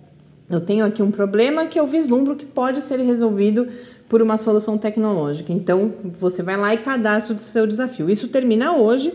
eu 0.50 0.62
tenho 0.62 0.86
aqui 0.86 1.04
um 1.04 1.12
problema 1.12 1.66
que 1.66 1.80
eu 1.80 1.86
vislumbro 1.88 2.36
que 2.36 2.46
pode 2.46 2.82
ser 2.82 3.00
resolvido 3.02 3.68
por 4.14 4.22
uma 4.22 4.38
solução 4.38 4.78
tecnológica. 4.78 5.52
Então, 5.52 5.96
você 6.20 6.44
vai 6.44 6.56
lá 6.56 6.72
e 6.72 6.78
cadastra 6.78 7.36
o 7.36 7.40
seu 7.40 7.66
desafio. 7.66 8.12
Isso 8.12 8.28
termina 8.28 8.78
hoje, 8.78 9.12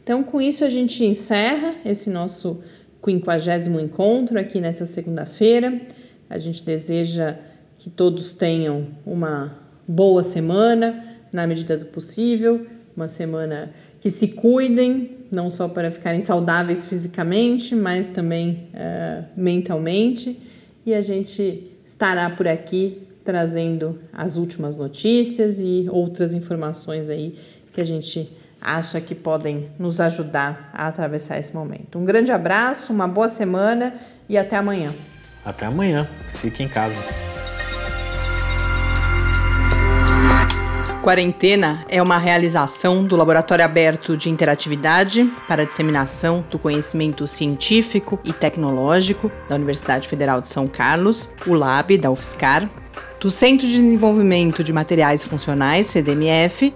Então, 0.09 0.23
com 0.23 0.41
isso, 0.41 0.65
a 0.65 0.69
gente 0.69 1.05
encerra 1.05 1.75
esse 1.85 2.09
nosso 2.09 2.63
quinquagésimo 2.99 3.79
encontro 3.79 4.39
aqui 4.39 4.59
nessa 4.59 4.83
segunda-feira. 4.87 5.79
A 6.27 6.39
gente 6.39 6.63
deseja 6.63 7.35
que 7.77 7.91
todos 7.91 8.33
tenham 8.33 8.87
uma 9.05 9.55
boa 9.87 10.23
semana, 10.23 11.05
na 11.31 11.45
medida 11.45 11.77
do 11.77 11.85
possível, 11.85 12.65
uma 12.97 13.07
semana 13.07 13.71
que 14.01 14.09
se 14.09 14.29
cuidem, 14.29 15.11
não 15.29 15.51
só 15.51 15.67
para 15.67 15.91
ficarem 15.91 16.21
saudáveis 16.21 16.85
fisicamente, 16.85 17.75
mas 17.75 18.09
também 18.09 18.67
uh, 18.73 19.25
mentalmente. 19.37 20.41
E 20.87 20.95
a 20.95 21.01
gente 21.01 21.71
estará 21.85 22.31
por 22.31 22.47
aqui 22.47 22.97
trazendo 23.23 23.99
as 24.11 24.37
últimas 24.37 24.75
notícias 24.75 25.59
e 25.59 25.85
outras 25.87 26.33
informações 26.33 27.11
aí 27.11 27.35
que 27.71 27.79
a 27.79 27.83
gente 27.83 28.27
acha 28.61 28.99
que 28.99 29.15
podem 29.15 29.69
nos 29.77 30.01
ajudar 30.01 30.69
a 30.73 30.87
atravessar 30.87 31.37
esse 31.37 31.53
momento. 31.53 31.97
Um 31.97 32.05
grande 32.05 32.31
abraço, 32.31 32.93
uma 32.93 33.07
boa 33.07 33.27
semana 33.27 33.93
e 34.27 34.37
até 34.37 34.57
amanhã. 34.57 34.93
Até 35.43 35.65
amanhã. 35.65 36.07
Fique 36.35 36.63
em 36.63 36.67
casa. 36.67 36.99
Quarentena 41.01 41.85
é 41.89 42.01
uma 42.03 42.17
realização 42.17 43.05
do 43.05 43.15
Laboratório 43.15 43.63
Aberto 43.63 44.17
de 44.17 44.29
Interatividade 44.29 45.31
para 45.47 45.61
a 45.61 45.65
Disseminação 45.65 46.45
do 46.51 46.59
Conhecimento 46.59 47.25
Científico 47.25 48.19
e 48.23 48.33
Tecnológico 48.33 49.31
da 49.47 49.55
Universidade 49.55 50.07
Federal 50.09 50.41
de 50.41 50.49
São 50.49 50.67
Carlos, 50.67 51.31
o 51.47 51.53
LAB 51.53 51.97
da 51.97 52.11
UFSCar, 52.11 52.69
do 53.19 53.29
Centro 53.31 53.65
de 53.65 53.73
Desenvolvimento 53.73 54.61
de 54.63 54.73
Materiais 54.73 55.23
Funcionais, 55.23 55.87
CDMF, 55.87 56.75